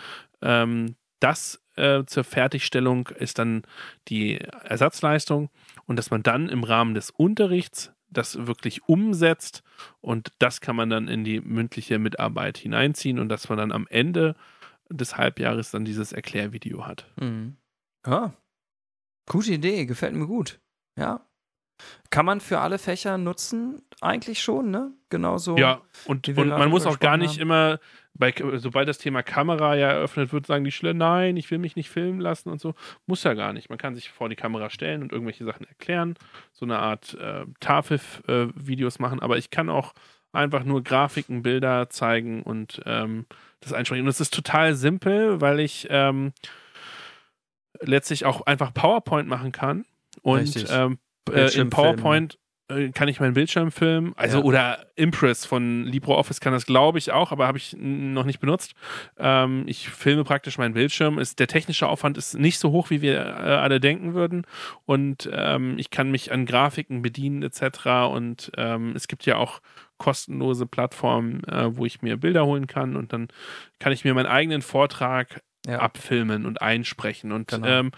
[0.42, 3.64] Ähm, das äh, zur Fertigstellung ist dann
[4.08, 5.50] die Ersatzleistung
[5.86, 9.64] und dass man dann im Rahmen des Unterrichts das wirklich umsetzt
[10.02, 13.88] und das kann man dann in die mündliche Mitarbeit hineinziehen und dass man dann am
[13.90, 14.36] Ende
[14.90, 17.10] des Halbjahres dann dieses Erklärvideo hat.
[17.20, 17.58] Mhm.
[18.06, 18.34] Ja,
[19.28, 20.60] gute Idee, gefällt mir gut.
[20.98, 21.26] Ja.
[22.10, 24.92] Kann man für alle Fächer nutzen, eigentlich schon, ne?
[25.10, 25.58] Genauso.
[25.58, 27.42] Ja, und, und man muss auch gar nicht haben.
[27.42, 27.80] immer,
[28.14, 31.76] bei, sobald das Thema Kamera ja eröffnet wird, sagen die Schüler, nein, ich will mich
[31.76, 32.76] nicht filmen lassen und so.
[33.06, 33.70] Muss ja gar nicht.
[33.70, 36.16] Man kann sich vor die Kamera stellen und irgendwelche Sachen erklären,
[36.52, 39.94] so eine Art äh, Tafelvideos äh, machen, aber ich kann auch
[40.32, 43.26] einfach nur Grafiken, Bilder zeigen und ähm,
[43.62, 44.04] das einsprechen.
[44.04, 46.34] Und es ist total simpel, weil ich ähm,
[47.80, 49.86] letztlich auch einfach PowerPoint machen kann.
[50.22, 50.98] Und ähm,
[51.32, 52.38] äh, in PowerPoint
[52.70, 54.14] äh, kann ich meinen Bildschirm filmen.
[54.16, 54.44] Also ja.
[54.44, 58.74] oder Impress von LibreOffice kann das, glaube ich, auch, aber habe ich noch nicht benutzt.
[59.18, 61.20] Ähm, ich filme praktisch meinen Bildschirm.
[61.20, 64.46] Ist, der technische Aufwand ist nicht so hoch, wie wir äh, alle denken würden.
[64.86, 68.12] Und ähm, ich kann mich an Grafiken bedienen, etc.
[68.12, 69.62] Und ähm, es gibt ja auch
[69.98, 73.30] kostenlose Plattformen, äh, wo ich mir Bilder holen kann und dann
[73.80, 75.80] kann ich mir meinen eigenen Vortrag ja.
[75.80, 77.32] abfilmen und einsprechen.
[77.32, 77.68] Und genau.
[77.68, 77.92] ähm,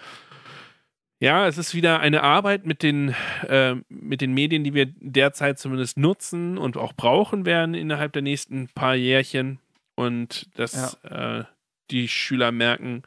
[1.25, 3.15] ja, es ist wieder eine Arbeit mit den,
[3.47, 8.21] äh, mit den Medien, die wir derzeit zumindest nutzen und auch brauchen werden innerhalb der
[8.21, 9.59] nächsten paar Jährchen.
[9.95, 11.39] Und dass ja.
[11.39, 11.45] äh,
[11.89, 13.01] die Schüler merken,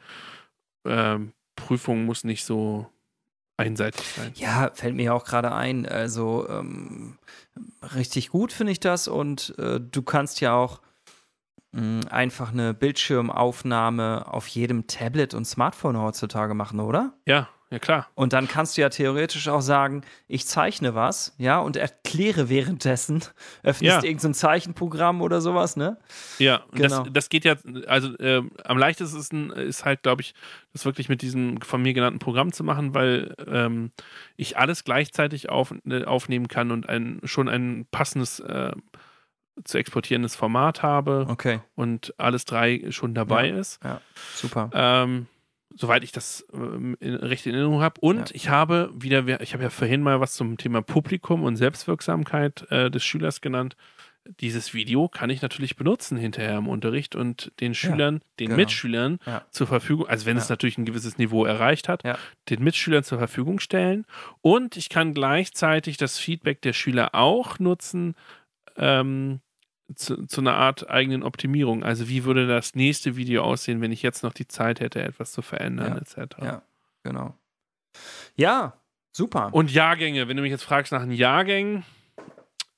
[0.83, 1.17] äh,
[1.55, 2.87] Prüfung muss nicht so
[3.55, 4.33] einseitig sein.
[4.35, 5.85] Ja, fällt mir auch gerade ein.
[5.85, 7.17] Also ähm,
[7.95, 10.81] richtig gut finde ich das und äh, du kannst ja auch
[11.71, 17.13] mh, einfach eine Bildschirmaufnahme auf jedem Tablet und Smartphone heutzutage machen, oder?
[17.25, 18.07] Ja, ja klar.
[18.15, 23.23] Und dann kannst du ja theoretisch auch sagen, ich zeichne was, ja, und erkläre währenddessen,
[23.63, 24.03] öffnest ja.
[24.03, 25.97] irgendein Zeichenprogramm oder sowas, ne?
[26.39, 27.03] Ja, genau.
[27.03, 27.55] das, das geht ja,
[27.87, 30.33] also äh, am leichtesten ist halt, glaube ich,
[30.73, 33.91] das wirklich mit diesem von mir genannten Programm zu machen, weil ähm,
[34.35, 38.71] ich alles gleichzeitig auf, äh, aufnehmen kann und ein, schon ein passendes äh,
[39.63, 41.59] zu exportierendes Format habe okay.
[41.75, 43.57] und alles drei schon dabei ja.
[43.57, 43.83] ist.
[43.83, 44.01] Ja,
[44.35, 44.69] super.
[44.73, 45.27] Ähm,
[45.79, 48.01] soweit ich das äh, recht in Erinnerung habe.
[48.01, 48.35] Und ja.
[48.35, 52.91] ich habe wieder, ich habe ja vorhin mal was zum Thema Publikum und Selbstwirksamkeit äh,
[52.91, 53.77] des Schülers genannt.
[54.41, 58.57] Dieses Video kann ich natürlich benutzen hinterher im Unterricht und den Schülern, ja, den genau.
[58.57, 59.45] Mitschülern ja.
[59.49, 62.03] zur Verfügung, also wenn es natürlich ein gewisses Niveau erreicht hat,
[62.49, 64.05] den Mitschülern zur Verfügung stellen.
[64.41, 68.13] Und ich kann gleichzeitig das Feedback der Schüler auch nutzen,
[68.75, 69.39] ähm,
[69.95, 71.83] zu, zu, einer Art eigenen Optimierung.
[71.83, 75.31] Also wie würde das nächste Video aussehen, wenn ich jetzt noch die Zeit hätte, etwas
[75.31, 76.21] zu verändern, ja.
[76.21, 76.35] etc.
[76.41, 76.61] Ja,
[77.03, 77.35] genau.
[78.35, 78.73] Ja,
[79.11, 79.49] super.
[79.51, 81.83] Und Jahrgänge, wenn du mich jetzt fragst nach den Jahrgängen,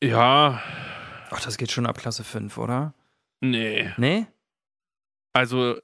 [0.04, 0.62] ja.
[1.30, 2.94] Ach, das geht schon ab Klasse 5, oder?
[3.40, 3.92] Nee.
[3.98, 4.26] Nee?
[5.34, 5.78] Also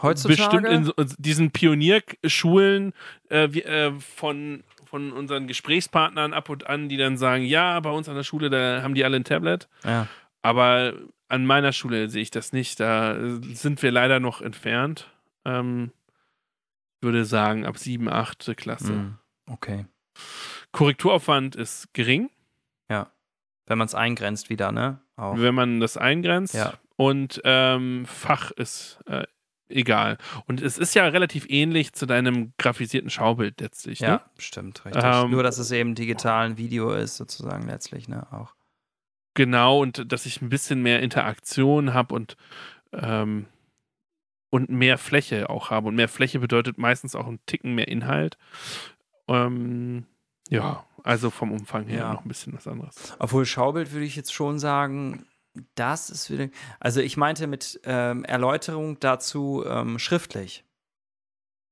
[0.00, 0.60] Heutzutage?
[0.60, 2.92] bestimmt in diesen Pionierschulen
[3.30, 8.08] äh, äh, von, von unseren Gesprächspartnern ab und an, die dann sagen, ja, bei uns
[8.08, 9.68] an der Schule, da haben die alle ein Tablet.
[9.84, 10.06] Ja.
[10.42, 10.94] Aber
[11.28, 12.80] an meiner Schule sehe ich das nicht.
[12.80, 15.08] Da sind wir leider noch entfernt.
[15.44, 15.92] Ähm,
[17.00, 18.56] würde sagen, ab 7, 8.
[18.56, 18.92] Klasse.
[18.92, 19.86] Mm, okay.
[20.72, 22.30] Korrekturaufwand ist gering.
[22.90, 23.10] Ja.
[23.66, 25.00] Wenn man es eingrenzt wieder, ne?
[25.16, 25.36] Auch.
[25.36, 26.54] Wenn man das eingrenzt.
[26.54, 26.74] Ja.
[26.96, 29.24] Und ähm, Fach ist äh,
[29.68, 30.18] egal.
[30.46, 34.00] Und es ist ja relativ ähnlich zu deinem grafisierten Schaubild letztlich.
[34.00, 34.20] Ja, ne?
[34.38, 35.02] stimmt, richtig.
[35.04, 38.26] Ähm, Nur, dass es eben digital ein Video ist, sozusagen letztlich, ne?
[38.32, 38.54] Auch.
[39.34, 42.36] Genau, und dass ich ein bisschen mehr Interaktion habe und,
[42.92, 43.46] ähm,
[44.50, 45.88] und mehr Fläche auch habe.
[45.88, 48.36] Und mehr Fläche bedeutet meistens auch einen Ticken mehr Inhalt.
[49.28, 50.06] Ähm,
[50.48, 52.12] ja, also vom Umfang her ja.
[52.12, 53.14] noch ein bisschen was anderes.
[53.18, 55.26] Obwohl Schaubild würde ich jetzt schon sagen,
[55.74, 56.48] das ist wieder.
[56.80, 60.64] Also ich meinte mit ähm, Erläuterung dazu ähm, schriftlich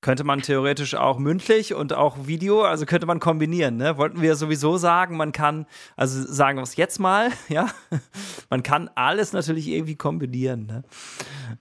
[0.00, 3.98] könnte man theoretisch auch mündlich und auch Video, also könnte man kombinieren, ne?
[3.98, 7.68] Wollten wir sowieso sagen, man kann, also sagen wir es jetzt mal, ja,
[8.48, 10.82] man kann alles natürlich irgendwie kombinieren, ne?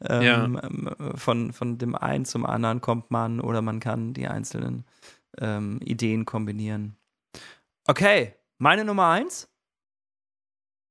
[0.08, 1.16] Ähm, ja.
[1.16, 4.86] von, von dem einen zum anderen kommt man oder man kann die einzelnen
[5.38, 6.96] ähm, Ideen kombinieren.
[7.88, 9.50] Okay, meine Nummer eins?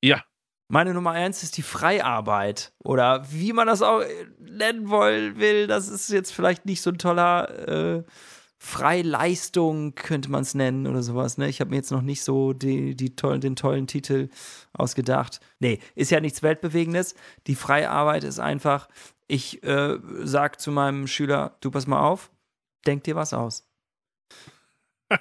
[0.02, 0.22] Ja.
[0.70, 2.72] Meine Nummer eins ist die Freiarbeit.
[2.84, 4.02] Oder wie man das auch
[4.38, 8.04] nennen wollen will, das ist jetzt vielleicht nicht so ein toller äh,
[8.58, 11.38] Freileistung, könnte man es nennen oder sowas.
[11.38, 11.48] Ne?
[11.48, 14.28] Ich habe mir jetzt noch nicht so die, die tollen, den tollen Titel
[14.74, 15.40] ausgedacht.
[15.58, 17.14] Nee, ist ja nichts Weltbewegendes.
[17.46, 18.88] Die Freiarbeit ist einfach,
[19.26, 22.30] ich äh, sag zu meinem Schüler, du pass mal auf,
[22.86, 23.64] denk dir was aus.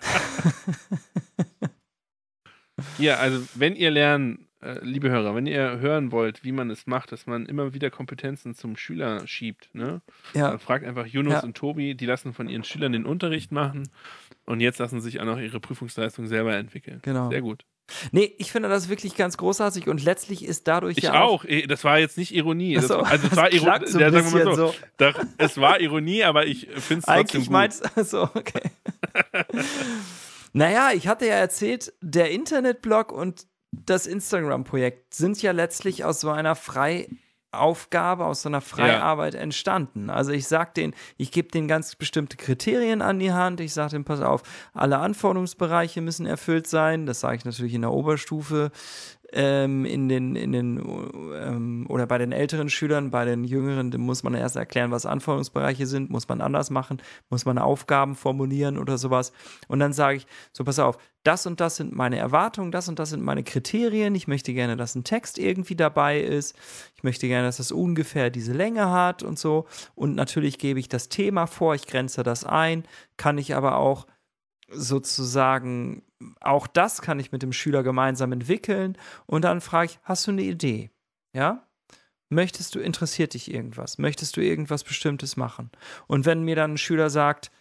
[2.98, 4.47] ja, also wenn ihr lernen äh,
[4.82, 8.56] liebe Hörer, wenn ihr hören wollt, wie man es macht, dass man immer wieder Kompetenzen
[8.56, 10.02] zum Schüler schiebt, ne?
[10.34, 10.50] Ja.
[10.50, 11.44] Dann fragt einfach Yunus ja.
[11.44, 13.90] und Tobi, die lassen von ihren Schülern den Unterricht machen
[14.46, 17.00] und jetzt lassen sich auch noch ihre Prüfungsleistung selber entwickeln.
[17.04, 17.30] Genau.
[17.30, 17.66] Sehr gut.
[18.12, 21.46] Nee, ich finde das wirklich ganz großartig und letztlich ist dadurch ich ja auch.
[21.46, 21.68] auch.
[21.68, 22.78] Das war jetzt nicht Ironie.
[22.80, 23.88] So, das, also es war Ironie.
[23.88, 24.68] So ja, sagen wir mal so.
[24.68, 24.76] so.
[24.98, 27.52] Das, es war Ironie, aber ich finde es trotzdem Eigentlich gut.
[27.52, 28.72] Meinst, so, okay.
[30.54, 36.30] naja, ich hatte ja erzählt, der Internetblog und das Instagram-Projekt sind ja letztlich aus so
[36.30, 39.42] einer Freiaufgabe, aus so einer Freiarbeit ja.
[39.42, 40.10] entstanden.
[40.10, 43.60] Also ich sag denen, ich gebe denen ganz bestimmte Kriterien an die Hand.
[43.60, 44.44] Ich sage denen, pass auf,
[44.74, 47.06] alle Anforderungsbereiche müssen erfüllt sein.
[47.06, 48.72] Das sage ich natürlich in der Oberstufe
[49.34, 50.78] ähm, in den, in den
[51.36, 55.86] ähm, oder bei den älteren Schülern, bei den jüngeren muss man erst erklären, was Anforderungsbereiche
[55.86, 59.34] sind, muss man anders machen, muss man Aufgaben formulieren oder sowas.
[59.68, 63.00] Und dann sage ich, so pass auf, das und das sind meine Erwartungen, das und
[63.00, 64.16] das sind meine Kriterien.
[64.16, 66.56] Ich möchte gerne, dass ein Text irgendwie dabei ist.
[66.96, 69.66] Ich möchte gerne, dass es ungefähr diese Länge hat und so.
[69.94, 72.86] Und natürlich gebe ich das Thema vor, ich grenze das ein,
[73.18, 74.08] kann ich aber auch
[74.70, 76.04] sozusagen,
[76.42, 80.32] auch das kann ich mit dem Schüler gemeinsam entwickeln und dann frage ich, hast du
[80.32, 80.92] eine Idee?
[81.34, 81.68] Ja?
[82.30, 83.98] Möchtest du, interessiert dich irgendwas?
[83.98, 85.72] Möchtest du irgendwas Bestimmtes machen?
[86.08, 87.52] Und wenn mir dann ein Schüler sagt,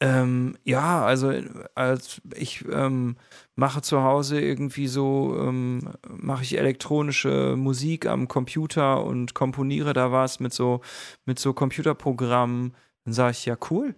[0.00, 1.32] ähm, ja, also
[1.74, 3.16] als ich ähm,
[3.54, 10.10] mache zu Hause irgendwie so, ähm, mache ich elektronische Musik am Computer und komponiere da
[10.10, 10.80] was mit so,
[11.26, 13.94] mit so Computerprogrammen, dann sage ich, ja, cool,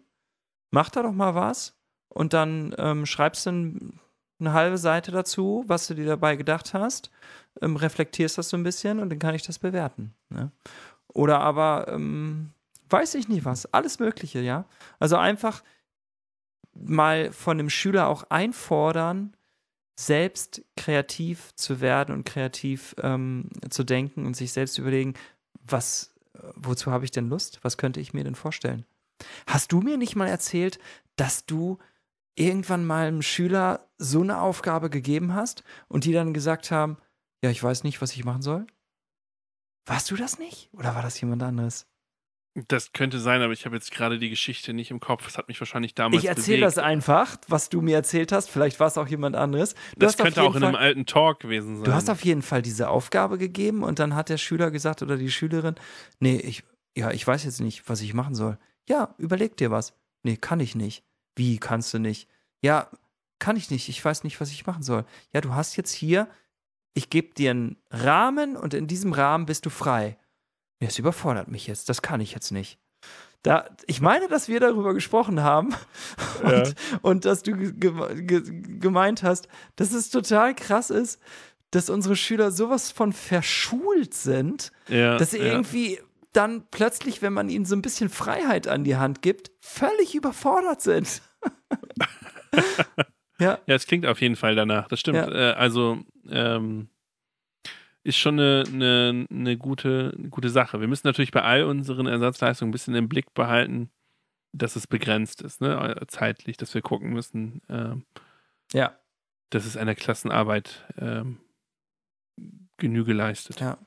[0.71, 1.76] mach da doch mal was
[2.09, 4.01] und dann ähm, schreibst du ein,
[4.39, 7.11] eine halbe Seite dazu, was du dir dabei gedacht hast,
[7.63, 10.15] ähm, reflektierst das so ein bisschen und dann kann ich das bewerten.
[10.29, 10.51] Ne?
[11.09, 12.51] Oder aber, ähm,
[12.89, 14.67] weiß ich nicht was, alles Mögliche, ja.
[14.99, 15.63] Also einfach
[16.75, 19.35] mal von dem Schüler auch einfordern,
[19.99, 25.15] selbst kreativ zu werden und kreativ ähm, zu denken und sich selbst überlegen,
[25.67, 26.15] was,
[26.55, 27.61] wozu habe ich denn Lust?
[27.63, 28.85] Was könnte ich mir denn vorstellen?
[29.47, 30.79] Hast du mir nicht mal erzählt,
[31.17, 31.79] dass du
[32.37, 36.99] irgendwann mal einem Schüler so eine Aufgabe gegeben hast und die dann gesagt haben,
[37.43, 38.67] ja, ich weiß nicht, was ich machen soll?
[39.87, 40.69] Warst du das nicht?
[40.73, 41.87] Oder war das jemand anderes?
[42.69, 45.25] Das könnte sein, aber ich habe jetzt gerade die Geschichte nicht im Kopf.
[45.25, 46.23] Das hat mich wahrscheinlich damals.
[46.23, 48.49] Ich erzähle das einfach, was du mir erzählt hast.
[48.49, 49.75] Vielleicht war es auch jemand anderes.
[49.75, 51.85] Du das könnte auch in Fall, einem alten Talk gewesen sein.
[51.85, 55.19] Du hast auf jeden Fall diese Aufgabe gegeben und dann hat der Schüler gesagt oder
[55.19, 55.75] die Schülerin:
[56.19, 56.65] Nee, ich,
[56.97, 58.59] ja, ich weiß jetzt nicht, was ich machen soll.
[58.89, 59.93] Ja, überleg dir was.
[60.23, 61.05] Nee, kann ich nicht.
[61.37, 62.29] Wie kannst du nicht?
[62.63, 62.91] Ja,
[63.39, 63.89] kann ich nicht.
[63.89, 65.05] Ich weiß nicht, was ich machen soll.
[65.33, 66.29] Ja, du hast jetzt hier,
[66.95, 70.17] ich gebe dir einen Rahmen und in diesem Rahmen bist du frei.
[70.81, 71.89] Ja, es überfordert mich jetzt.
[71.89, 72.79] Das kann ich jetzt nicht.
[73.43, 75.75] Da, ich meine, dass wir darüber gesprochen haben
[76.43, 76.65] und, ja.
[77.03, 78.43] und dass du ge ge
[78.81, 81.21] gemeint hast, dass es total krass ist,
[81.71, 85.45] dass unsere Schüler sowas von verschult sind, ja, dass sie ja.
[85.45, 86.01] irgendwie
[86.37, 90.83] dann plötzlich, wenn man ihnen so ein bisschen Freiheit an die Hand gibt, völlig überfordert
[90.83, 91.23] sind.
[93.39, 93.59] ja.
[93.67, 94.89] Ja, es klingt auf jeden Fall danach.
[94.89, 95.19] Das stimmt.
[95.19, 95.53] Ja.
[95.53, 96.89] Äh, also, ähm,
[98.07, 100.81] ist schon eine, eine, eine, gute, eine gute Sache.
[100.81, 103.91] Wir müssen natürlich bei all unseren Ersatzleistungen ein bisschen im Blick behalten,
[104.53, 105.97] dass es begrenzt ist, ne?
[106.07, 108.05] zeitlich, dass wir gucken müssen, ähm,
[108.73, 108.97] ja.
[109.51, 111.41] dass es einer Klassenarbeit ähm,
[112.77, 113.61] Genüge leistet.
[113.61, 113.79] Ja.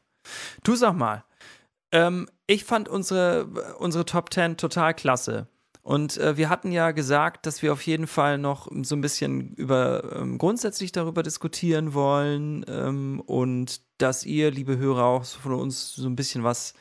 [0.64, 1.24] Du sag mal,
[1.93, 3.45] ähm, ich fand unsere,
[3.78, 5.47] unsere Top 10 total klasse.
[5.84, 9.54] Und äh, wir hatten ja gesagt, dass wir auf jeden Fall noch so ein bisschen
[9.54, 15.93] über ähm, grundsätzlich darüber diskutieren wollen ähm, und dass ihr, liebe Hörer, auch von uns
[15.93, 16.74] so ein bisschen was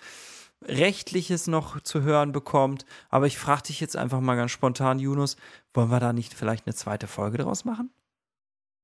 [0.65, 2.87] Rechtliches noch zu hören bekommt.
[3.11, 5.37] Aber ich frage dich jetzt einfach mal ganz spontan, Yunus,
[5.75, 7.91] wollen wir da nicht vielleicht eine zweite Folge draus machen?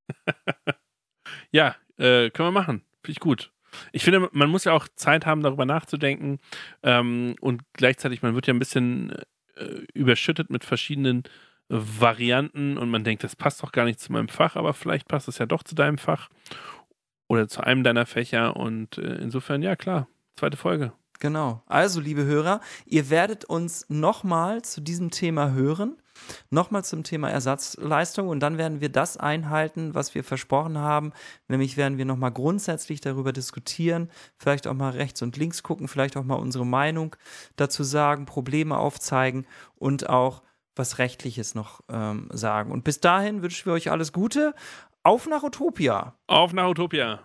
[1.51, 2.83] ja, äh, können wir machen.
[3.03, 3.54] Finde ich gut.
[3.93, 6.39] Ich finde, man muss ja auch Zeit haben, darüber nachzudenken.
[6.83, 9.15] Ähm, und gleichzeitig, man wird ja ein bisschen
[9.57, 11.25] äh, überschüttet mit verschiedenen
[11.69, 15.29] Varianten und man denkt, das passt doch gar nicht zu meinem Fach, aber vielleicht passt
[15.29, 16.29] es ja doch zu deinem Fach
[17.27, 20.93] oder zu einem deiner Fächer und äh, insofern, ja klar, zweite Folge.
[21.21, 21.63] Genau.
[21.67, 25.97] Also, liebe Hörer, ihr werdet uns nochmal zu diesem Thema hören.
[26.51, 31.13] Nochmal zum Thema Ersatzleistung und dann werden wir das einhalten, was wir versprochen haben.
[31.49, 36.17] Nämlich werden wir nochmal grundsätzlich darüber diskutieren, vielleicht auch mal rechts und links gucken, vielleicht
[36.17, 37.17] auch mal unsere Meinung
[37.57, 39.47] dazu sagen, Probleme aufzeigen
[39.77, 40.43] und auch
[40.77, 42.73] was Rechtliches noch ähm, sagen.
[42.73, 44.55] Und bis dahin wünschen wir euch alles Gute.
[45.03, 46.15] Auf nach Utopia.
[46.27, 47.21] Auf nach Utopia.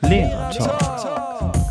[0.00, 1.61] Lehrer Talk.